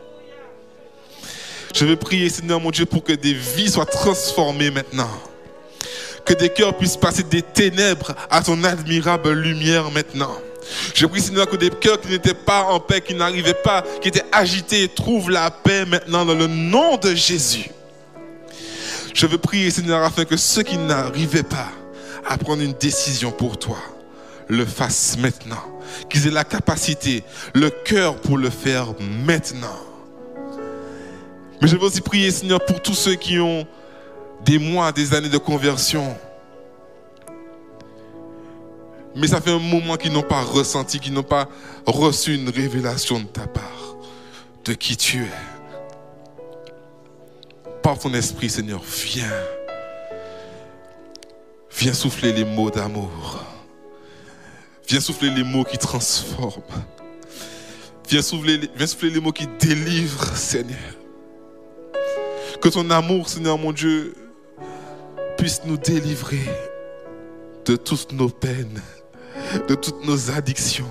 Je 1.73 1.85
vais 1.85 1.97
prier, 1.97 2.29
Seigneur 2.29 2.61
mon 2.61 2.71
Dieu, 2.71 2.87
pour 2.87 3.03
que 3.03 3.13
des 3.13 3.35
vies 3.35 3.71
soient 3.71 3.87
transformées 3.87 4.71
maintenant. 4.71 5.11
Que 6.25 6.35
des 6.35 6.51
cœurs 6.51 6.77
puissent 6.77 6.97
passer 6.97 7.23
des 7.23 7.43
ténèbres 7.43 8.15
à 8.31 8.43
ton 8.43 8.63
admirable 8.63 9.33
lumière 9.33 9.91
maintenant. 9.91 10.37
Je 10.95 11.07
prie, 11.07 11.21
Seigneur, 11.21 11.49
que 11.49 11.57
des 11.57 11.71
cœurs 11.71 12.01
qui 12.01 12.09
n'étaient 12.09 12.35
pas 12.35 12.65
en 12.65 12.79
paix, 12.79 13.01
qui 13.01 13.15
n'arrivaient 13.15 13.55
pas, 13.55 13.83
qui 14.01 14.09
étaient 14.09 14.25
agités, 14.31 14.89
trouvent 14.89 15.31
la 15.31 15.51
paix 15.51 15.85
maintenant 15.85 16.25
dans 16.25 16.35
le 16.35 16.47
nom 16.47 16.97
de 16.97 17.15
Jésus. 17.15 17.71
Je 19.15 19.27
veux 19.27 19.39
prier, 19.39 19.71
Seigneur, 19.71 20.03
afin 20.03 20.25
que 20.25 20.37
ceux 20.37 20.63
qui 20.63 20.79
n'arrivaient 20.79 21.43
pas 21.43 21.69
à 22.27 22.39
prendre 22.39 22.63
une 22.63 22.75
décision 22.75 23.33
pour 23.33 23.59
toi 23.59 23.79
le 24.49 24.65
fassent 24.65 25.17
maintenant. 25.19 25.63
Qu'ils 26.09 26.27
aient 26.27 26.31
la 26.31 26.45
capacité, 26.45 27.25
le 27.55 27.71
cœur 27.71 28.17
pour 28.17 28.39
le 28.39 28.51
faire 28.51 28.87
maintenant. 29.27 29.77
Mais 31.63 31.69
je 31.69 31.77
veux 31.77 31.85
aussi 31.85 32.01
prier, 32.01 32.33
Seigneur, 32.33 32.59
pour 32.65 32.83
tous 32.83 32.95
ceux 32.95 33.15
qui 33.15 33.39
ont 33.39 33.65
des 34.45 34.59
mois, 34.59 34.91
des 34.91 35.15
années 35.15 35.29
de 35.29 35.39
conversion. 35.39 36.17
Mais 39.15 39.29
ça 39.29 39.41
fait 39.41 39.53
un 39.53 39.61
moment 39.61 39.97
qu'ils 39.97 40.13
n'ont 40.13 40.23
pas 40.23 40.43
ressenti, 40.43 40.99
qu'ils 40.99 41.13
n'ont 41.13 41.23
pas 41.23 41.49
reçu 41.87 42.35
une 42.35 42.49
révélation 42.49 43.21
de 43.21 43.27
ta 43.27 43.47
part, 43.47 43.95
de 44.65 44.73
qui 44.73 44.97
tu 44.97 45.23
es 45.23 45.31
par 47.81 47.97
ton 47.97 48.13
esprit, 48.15 48.51
Seigneur, 48.51 48.83
viens. 48.83 49.31
Viens 51.79 51.93
souffler 51.93 52.33
les 52.33 52.45
mots 52.45 52.71
d'amour. 52.71 53.45
Viens 54.89 55.01
souffler 55.01 55.31
les 55.31 55.45
mots 55.45 55.65
qui 55.65 55.79
transforment. 55.79 56.63
Viens 58.09 58.23
souffler, 58.23 58.69
viens 58.75 58.87
souffler 58.89 59.11
les 59.11 59.21
mots 59.21 59.33
qui 59.33 59.47
délivrent, 59.61 60.37
Seigneur. 60.37 61.02
Que 62.63 62.69
ton 62.69 62.89
amour, 62.91 63.29
Seigneur 63.29 63.59
mon 63.59 63.73
Dieu, 63.73 64.15
puisse 65.37 65.63
nous 65.65 65.77
délivrer 65.77 66.49
de 67.65 67.75
toutes 67.75 68.13
nos 68.13 68.29
peines, 68.29 68.81
de 69.69 69.75
toutes 69.75 70.07
nos 70.07 70.31
addictions, 70.31 70.91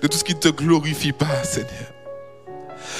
de 0.00 0.06
tout 0.06 0.16
ce 0.16 0.22
qui 0.22 0.34
ne 0.34 0.40
te 0.40 0.48
glorifie 0.48 1.12
pas, 1.12 1.42
Seigneur. 1.42 1.92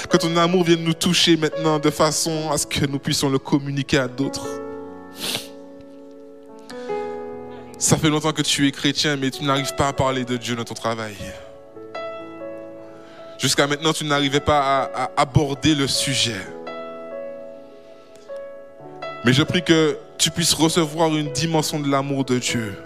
Que 0.09 0.17
ton 0.17 0.35
amour 0.35 0.65
vienne 0.65 0.83
nous 0.83 0.93
toucher 0.93 1.37
maintenant 1.37 1.79
de 1.79 1.89
façon 1.89 2.51
à 2.51 2.57
ce 2.57 2.67
que 2.67 2.85
nous 2.85 2.99
puissions 2.99 3.29
le 3.29 3.39
communiquer 3.39 3.99
à 3.99 4.07
d'autres. 4.09 4.47
Ça 7.77 7.95
fait 7.95 8.09
longtemps 8.09 8.33
que 8.33 8.41
tu 8.41 8.67
es 8.67 8.71
chrétien, 8.71 9.15
mais 9.15 9.31
tu 9.31 9.43
n'arrives 9.45 9.73
pas 9.75 9.87
à 9.87 9.93
parler 9.93 10.25
de 10.25 10.35
Dieu 10.35 10.57
dans 10.57 10.65
ton 10.65 10.73
travail. 10.73 11.15
Jusqu'à 13.37 13.67
maintenant, 13.67 13.93
tu 13.93 14.03
n'arrivais 14.03 14.41
pas 14.41 14.91
à, 14.93 15.11
aborder 15.15 15.75
le 15.75 15.87
sujet. 15.87 16.41
Mais 19.25 19.33
je 19.33 19.43
prie 19.43 19.63
que 19.63 19.97
tu 20.17 20.31
puisses 20.31 20.53
recevoir 20.53 21.15
une 21.15 21.31
dimension 21.31 21.79
de 21.79 21.89
l'amour 21.89 22.25
de 22.25 22.39
Dieu. 22.39 22.81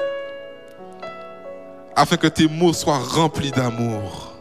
Afin 1.96 2.18
que 2.18 2.28
tes 2.28 2.48
mots 2.48 2.74
soient 2.74 2.98
remplis 2.98 3.52
d'amour 3.52 4.34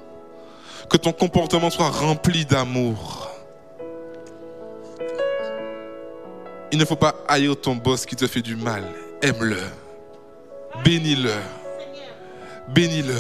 que 0.93 0.99
ton 0.99 1.13
comportement 1.13 1.71
soit 1.71 1.89
rempli 1.89 2.45
d'amour. 2.45 3.31
Il 6.71 6.79
ne 6.79 6.85
faut 6.85 6.97
pas 6.97 7.15
haïr 7.29 7.59
ton 7.59 7.77
boss 7.77 8.05
qui 8.05 8.15
te 8.15 8.27
fait 8.27 8.43
du 8.43 8.57
mal. 8.57 8.85
Aime-le. 9.23 9.57
Bénis-le. 10.85 11.33
Bénis-le. 12.69 13.17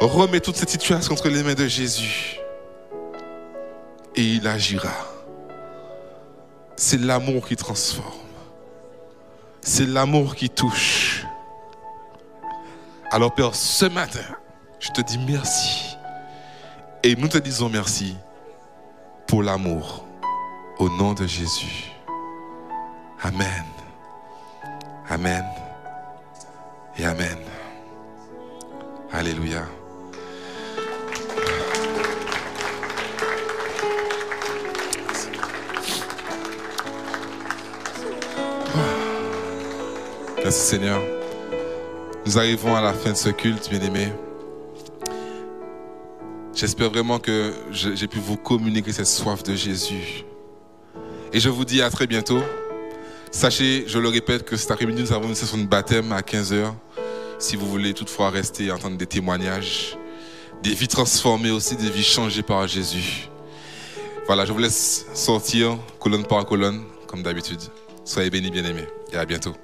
Remets 0.00 0.40
toute 0.40 0.56
cette 0.56 0.68
situation 0.68 1.14
entre 1.14 1.30
les 1.30 1.42
mains 1.42 1.54
de 1.54 1.66
Jésus. 1.66 2.38
Et 4.14 4.22
il 4.22 4.46
agira. 4.46 5.11
C'est 6.76 7.00
l'amour 7.00 7.46
qui 7.46 7.56
transforme. 7.56 8.06
C'est 9.60 9.86
l'amour 9.86 10.34
qui 10.34 10.50
touche. 10.50 11.24
Alors 13.10 13.34
Père, 13.34 13.54
ce 13.54 13.84
matin, 13.84 14.24
je 14.80 14.90
te 14.90 15.00
dis 15.02 15.18
merci. 15.18 15.96
Et 17.02 17.14
nous 17.16 17.28
te 17.28 17.38
disons 17.38 17.68
merci 17.68 18.16
pour 19.26 19.42
l'amour. 19.42 20.06
Au 20.78 20.88
nom 20.88 21.12
de 21.12 21.26
Jésus. 21.26 21.92
Amen. 23.22 23.64
Amen. 25.08 25.44
Et 26.98 27.04
Amen. 27.04 27.38
Alléluia. 29.12 29.66
Merci 40.44 40.60
Seigneur. 40.60 41.00
Nous 42.26 42.36
arrivons 42.36 42.74
à 42.74 42.80
la 42.80 42.92
fin 42.92 43.12
de 43.12 43.16
ce 43.16 43.28
culte, 43.28 43.70
bien-aimés. 43.70 44.12
J'espère 46.52 46.90
vraiment 46.90 47.20
que 47.20 47.52
j'ai 47.70 48.08
pu 48.08 48.18
vous 48.18 48.36
communiquer 48.36 48.92
cette 48.92 49.06
soif 49.06 49.44
de 49.44 49.54
Jésus. 49.54 50.24
Et 51.32 51.38
je 51.38 51.48
vous 51.48 51.64
dis 51.64 51.80
à 51.80 51.90
très 51.90 52.08
bientôt. 52.08 52.40
Sachez, 53.30 53.84
je 53.86 54.00
le 54.00 54.08
répète, 54.08 54.44
que 54.44 54.56
cet 54.56 54.72
après-midi, 54.72 55.02
nous 55.02 55.12
avons 55.12 55.28
une 55.28 55.36
session 55.36 55.58
de 55.58 55.66
baptême 55.66 56.10
à 56.10 56.22
15h. 56.22 56.72
Si 57.38 57.54
vous 57.54 57.68
voulez 57.68 57.94
toutefois 57.94 58.30
rester 58.30 58.64
et 58.64 58.72
entendre 58.72 58.96
des 58.96 59.06
témoignages, 59.06 59.96
des 60.60 60.74
vies 60.74 60.88
transformées 60.88 61.52
aussi, 61.52 61.76
des 61.76 61.90
vies 61.90 62.02
changées 62.02 62.42
par 62.42 62.66
Jésus. 62.66 63.28
Voilà, 64.26 64.44
je 64.44 64.52
vous 64.52 64.58
laisse 64.58 65.06
sortir 65.14 65.78
colonne 66.00 66.26
par 66.26 66.44
colonne, 66.46 66.82
comme 67.06 67.22
d'habitude. 67.22 67.60
Soyez 68.04 68.28
bénis, 68.28 68.50
bien-aimés, 68.50 68.88
et 69.12 69.16
à 69.16 69.24
bientôt. 69.24 69.54